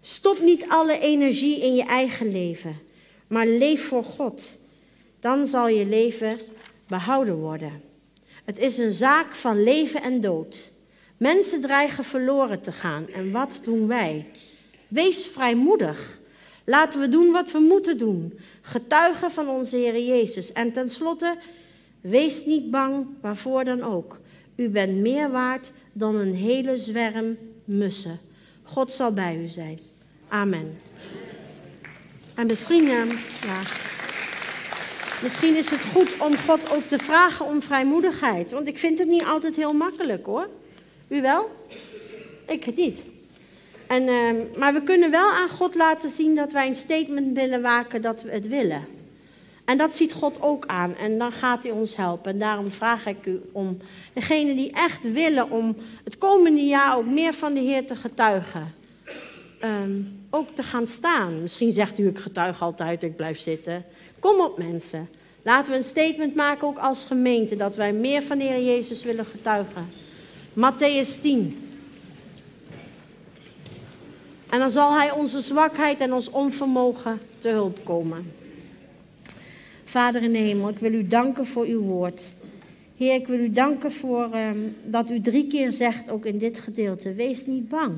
Stop 0.00 0.40
niet 0.40 0.64
alle 0.68 0.98
energie 0.98 1.60
in 1.60 1.74
je 1.74 1.84
eigen 1.84 2.30
leven, 2.32 2.78
maar 3.26 3.46
leef 3.46 3.86
voor 3.86 4.04
God. 4.04 4.58
Dan 5.20 5.46
zal 5.46 5.68
je 5.68 5.86
leven 5.86 6.38
behouden 6.86 7.36
worden. 7.36 7.82
Het 8.44 8.58
is 8.58 8.78
een 8.78 8.92
zaak 8.92 9.34
van 9.34 9.62
leven 9.62 10.02
en 10.02 10.20
dood. 10.20 10.70
Mensen 11.16 11.60
dreigen 11.60 12.04
verloren 12.04 12.60
te 12.60 12.72
gaan. 12.72 13.08
En 13.08 13.32
wat 13.32 13.60
doen 13.64 13.86
wij? 13.86 14.26
Wees 14.88 15.26
vrijmoedig. 15.26 16.20
Laten 16.64 17.00
we 17.00 17.08
doen 17.08 17.32
wat 17.32 17.52
we 17.52 17.58
moeten 17.58 17.98
doen. 17.98 18.38
Getuigen 18.60 19.30
van 19.30 19.48
onze 19.48 19.76
Heer 19.76 20.00
Jezus. 20.00 20.52
En 20.52 20.72
tenslotte, 20.72 21.36
wees 22.00 22.44
niet 22.44 22.70
bang 22.70 23.06
waarvoor 23.20 23.64
dan 23.64 23.82
ook. 23.82 24.20
U 24.56 24.68
bent 24.68 24.96
meer 24.96 25.30
waard 25.30 25.72
dan 25.92 26.14
een 26.14 26.34
hele 26.34 26.76
zwerm 26.76 27.38
mussen. 27.64 28.20
God 28.62 28.92
zal 28.92 29.12
bij 29.12 29.36
u 29.36 29.48
zijn. 29.48 29.78
Amen. 30.28 30.78
En 32.34 32.46
misschien, 32.46 32.84
uh, 32.84 33.10
ja. 33.42 33.60
Misschien 35.22 35.56
is 35.56 35.70
het 35.70 35.80
goed 35.92 36.18
om 36.18 36.36
God 36.36 36.70
ook 36.70 36.86
te 36.86 36.98
vragen 36.98 37.46
om 37.46 37.62
vrijmoedigheid. 37.62 38.52
Want 38.52 38.68
ik 38.68 38.78
vind 38.78 38.98
het 38.98 39.08
niet 39.08 39.24
altijd 39.24 39.56
heel 39.56 39.72
makkelijk 39.72 40.26
hoor. 40.26 40.48
U 41.08 41.20
wel? 41.20 41.50
Ik 42.46 42.64
het 42.64 42.76
niet. 42.76 43.04
En, 43.86 44.02
uh, 44.02 44.30
maar 44.56 44.72
we 44.72 44.82
kunnen 44.82 45.10
wel 45.10 45.30
aan 45.30 45.48
God 45.48 45.74
laten 45.74 46.10
zien 46.10 46.34
dat 46.34 46.52
wij 46.52 46.66
een 46.66 46.74
statement 46.74 47.36
willen 47.36 47.60
maken 47.60 48.02
dat 48.02 48.22
we 48.22 48.30
het 48.30 48.48
willen. 48.48 48.86
En 49.64 49.78
dat 49.78 49.94
ziet 49.94 50.12
God 50.12 50.42
ook 50.42 50.66
aan 50.66 50.96
en 50.96 51.18
dan 51.18 51.32
gaat 51.32 51.62
hij 51.62 51.72
ons 51.72 51.96
helpen. 51.96 52.32
En 52.32 52.38
daarom 52.38 52.70
vraag 52.70 53.06
ik 53.06 53.26
u 53.26 53.40
om 53.52 53.78
degenen 54.12 54.56
die 54.56 54.72
echt 54.72 55.12
willen 55.12 55.50
om 55.50 55.76
het 56.04 56.18
komende 56.18 56.64
jaar 56.64 56.96
ook 56.96 57.06
meer 57.06 57.32
van 57.32 57.54
de 57.54 57.60
Heer 57.60 57.86
te 57.86 57.96
getuigen. 57.96 58.74
Um, 59.64 60.17
ook 60.30 60.54
te 60.54 60.62
gaan 60.62 60.86
staan. 60.86 61.42
Misschien 61.42 61.72
zegt 61.72 61.98
u, 61.98 62.08
ik 62.08 62.18
getuig 62.18 62.62
altijd, 62.62 63.02
ik 63.02 63.16
blijf 63.16 63.38
zitten. 63.38 63.84
Kom 64.18 64.40
op 64.40 64.58
mensen. 64.58 65.08
Laten 65.42 65.70
we 65.70 65.76
een 65.76 65.84
statement 65.84 66.34
maken 66.34 66.66
ook 66.66 66.78
als 66.78 67.04
gemeente 67.04 67.56
dat 67.56 67.76
wij 67.76 67.92
meer 67.92 68.22
van 68.22 68.38
de 68.38 68.44
Heer 68.44 68.64
Jezus 68.64 69.04
willen 69.04 69.24
getuigen. 69.24 69.88
Matthäus 70.52 71.20
10. 71.20 71.68
En 74.50 74.58
dan 74.58 74.70
zal 74.70 74.98
Hij 74.98 75.12
onze 75.12 75.40
zwakheid 75.40 76.00
en 76.00 76.12
ons 76.12 76.30
onvermogen 76.30 77.20
te 77.38 77.48
hulp 77.48 77.84
komen. 77.84 78.32
Vader 79.84 80.22
in 80.22 80.32
de 80.32 80.38
hemel, 80.38 80.68
ik 80.68 80.78
wil 80.78 80.92
u 80.92 81.06
danken 81.06 81.46
voor 81.46 81.64
uw 81.64 81.80
woord. 81.80 82.22
Heer, 82.96 83.14
ik 83.14 83.26
wil 83.26 83.38
u 83.38 83.52
danken 83.52 83.92
voor 83.92 84.30
um, 84.34 84.76
dat 84.84 85.10
u 85.10 85.20
drie 85.20 85.46
keer 85.46 85.72
zegt, 85.72 86.10
ook 86.10 86.24
in 86.24 86.38
dit 86.38 86.58
gedeelte, 86.58 87.14
wees 87.14 87.46
niet 87.46 87.68
bang. 87.68 87.94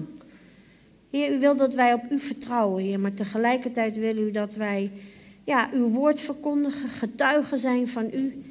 Heer, 1.10 1.32
u 1.32 1.38
wil 1.38 1.56
dat 1.56 1.74
wij 1.74 1.92
op 1.92 2.02
u 2.10 2.20
vertrouwen, 2.20 2.82
Heer, 2.82 3.00
maar 3.00 3.14
tegelijkertijd 3.14 3.96
wil 3.96 4.16
u 4.16 4.30
dat 4.30 4.54
wij 4.54 4.90
ja, 5.44 5.70
uw 5.74 5.88
woord 5.88 6.20
verkondigen, 6.20 6.88
getuigen 6.88 7.58
zijn 7.58 7.88
van 7.88 8.10
u. 8.12 8.42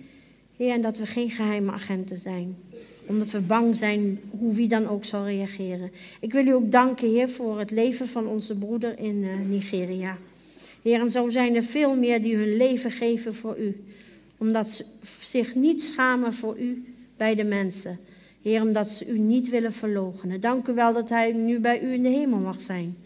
Heer, 0.57 0.73
en 0.73 0.81
dat 0.81 0.97
we 0.97 1.05
geen 1.05 1.29
geheime 1.29 1.71
agenten 1.71 2.17
zijn. 2.17 2.57
Omdat 3.05 3.31
we 3.31 3.39
bang 3.39 3.75
zijn 3.75 4.19
hoe 4.29 4.53
wie 4.53 4.67
dan 4.67 4.87
ook 4.87 5.05
zal 5.05 5.25
reageren. 5.25 5.91
Ik 6.19 6.33
wil 6.33 6.45
u 6.45 6.53
ook 6.53 6.71
danken, 6.71 7.09
Heer, 7.09 7.29
voor 7.29 7.59
het 7.59 7.71
leven 7.71 8.07
van 8.07 8.27
onze 8.27 8.55
broeder 8.55 8.99
in 8.99 9.15
uh, 9.23 9.39
Nigeria. 9.47 10.17
Heer, 10.81 10.99
en 10.99 11.09
zo 11.09 11.29
zijn 11.29 11.55
er 11.55 11.63
veel 11.63 11.95
meer 11.95 12.21
die 12.21 12.35
hun 12.35 12.57
leven 12.57 12.91
geven 12.91 13.35
voor 13.35 13.57
u. 13.57 13.83
Omdat 14.37 14.69
ze 14.69 14.85
zich 15.21 15.55
niet 15.55 15.81
schamen 15.81 16.33
voor 16.33 16.59
u 16.59 16.93
bij 17.17 17.35
de 17.35 17.43
mensen. 17.43 17.99
Heer, 18.41 18.61
omdat 18.61 18.87
ze 18.87 19.07
u 19.07 19.19
niet 19.19 19.49
willen 19.49 19.73
verloochenen. 19.73 20.41
Dank 20.41 20.67
u 20.67 20.73
wel 20.73 20.93
dat 20.93 21.09
hij 21.09 21.31
nu 21.31 21.59
bij 21.59 21.81
u 21.81 21.93
in 21.93 22.03
de 22.03 22.09
hemel 22.09 22.39
mag 22.39 22.61
zijn. 22.61 22.97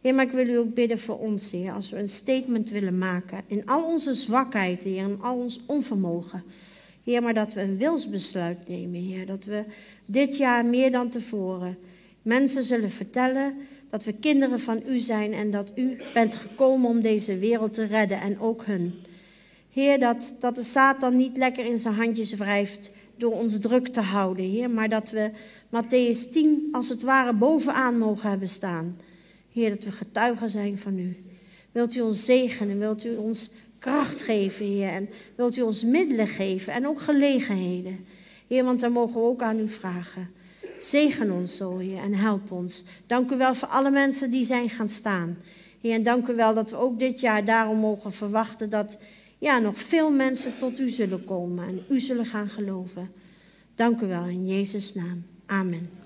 Heer, 0.00 0.14
maar 0.14 0.24
ik 0.24 0.32
wil 0.32 0.48
u 0.48 0.58
ook 0.58 0.74
bidden 0.74 0.98
voor 0.98 1.18
ons, 1.18 1.50
Heer, 1.50 1.72
als 1.72 1.90
we 1.90 1.98
een 1.98 2.08
statement 2.08 2.70
willen 2.70 2.98
maken. 2.98 3.42
In 3.46 3.66
al 3.66 3.84
onze 3.84 4.14
zwakheid, 4.14 4.82
Heer, 4.82 5.02
in 5.02 5.18
al 5.20 5.36
ons 5.36 5.60
onvermogen. 5.66 6.42
Heer, 7.04 7.22
maar 7.22 7.34
dat 7.34 7.52
we 7.52 7.60
een 7.60 7.76
wilsbesluit 7.76 8.68
nemen, 8.68 9.04
Heer. 9.04 9.26
Dat 9.26 9.44
we 9.44 9.64
dit 10.04 10.36
jaar 10.36 10.64
meer 10.64 10.90
dan 10.90 11.08
tevoren 11.08 11.78
mensen 12.22 12.62
zullen 12.62 12.90
vertellen 12.90 13.54
dat 13.90 14.04
we 14.04 14.12
kinderen 14.12 14.60
van 14.60 14.82
u 14.86 14.98
zijn 14.98 15.32
en 15.32 15.50
dat 15.50 15.72
u 15.74 15.96
bent 16.14 16.34
gekomen 16.34 16.90
om 16.90 17.00
deze 17.00 17.38
wereld 17.38 17.74
te 17.74 17.84
redden 17.84 18.20
en 18.20 18.40
ook 18.40 18.64
hun. 18.64 18.94
Heer, 19.72 19.98
dat, 19.98 20.34
dat 20.40 20.54
de 20.54 20.64
Satan 20.64 21.16
niet 21.16 21.36
lekker 21.36 21.64
in 21.64 21.78
zijn 21.78 21.94
handjes 21.94 22.34
wrijft 22.34 22.90
door 23.20 23.32
ons 23.32 23.58
druk 23.58 23.88
te 23.88 24.00
houden, 24.00 24.44
Heer. 24.44 24.70
Maar 24.70 24.88
dat 24.88 25.10
we 25.10 25.30
Matthäus 25.70 26.30
10 26.30 26.68
als 26.72 26.88
het 26.88 27.02
ware 27.02 27.34
bovenaan 27.34 27.98
mogen 27.98 28.30
hebben 28.30 28.48
staan. 28.48 28.98
Heer, 29.52 29.70
dat 29.70 29.84
we 29.84 29.92
getuigen 29.92 30.50
zijn 30.50 30.78
van 30.78 30.98
u. 30.98 31.24
Wilt 31.72 31.94
u 31.94 32.00
ons 32.00 32.24
zegenen? 32.24 32.78
Wilt 32.78 33.04
u 33.04 33.16
ons 33.16 33.50
kracht 33.78 34.22
geven, 34.22 34.66
Heer? 34.66 34.88
En 34.88 35.08
wilt 35.34 35.56
u 35.56 35.62
ons 35.62 35.84
middelen 35.84 36.28
geven 36.28 36.72
en 36.72 36.86
ook 36.86 37.00
gelegenheden? 37.00 38.04
Heer, 38.46 38.64
want 38.64 38.80
dan 38.80 38.92
mogen 38.92 39.14
we 39.14 39.26
ook 39.26 39.42
aan 39.42 39.58
u 39.58 39.68
vragen. 39.68 40.30
Zegen 40.80 41.30
ons 41.30 41.56
zo, 41.56 41.78
Heer, 41.78 41.98
en 41.98 42.14
help 42.14 42.50
ons. 42.50 42.84
Dank 43.06 43.30
u 43.30 43.36
wel 43.36 43.54
voor 43.54 43.68
alle 43.68 43.90
mensen 43.90 44.30
die 44.30 44.44
zijn 44.44 44.70
gaan 44.70 44.88
staan. 44.88 45.38
Heer, 45.80 45.94
en 45.94 46.02
dank 46.02 46.28
u 46.28 46.34
wel 46.34 46.54
dat 46.54 46.70
we 46.70 46.76
ook 46.76 46.98
dit 46.98 47.20
jaar 47.20 47.44
daarom 47.44 47.78
mogen 47.78 48.12
verwachten 48.12 48.70
dat 48.70 48.96
ja, 49.40 49.58
nog 49.58 49.78
veel 49.78 50.10
mensen 50.10 50.58
tot 50.58 50.80
u 50.80 50.88
zullen 50.88 51.24
komen 51.24 51.68
en 51.68 51.84
u 51.88 52.00
zullen 52.00 52.26
gaan 52.26 52.48
geloven. 52.48 53.10
Dank 53.74 54.00
u 54.00 54.06
wel 54.06 54.24
in 54.24 54.46
Jezus' 54.46 54.94
naam. 54.94 55.24
Amen. 55.46 55.99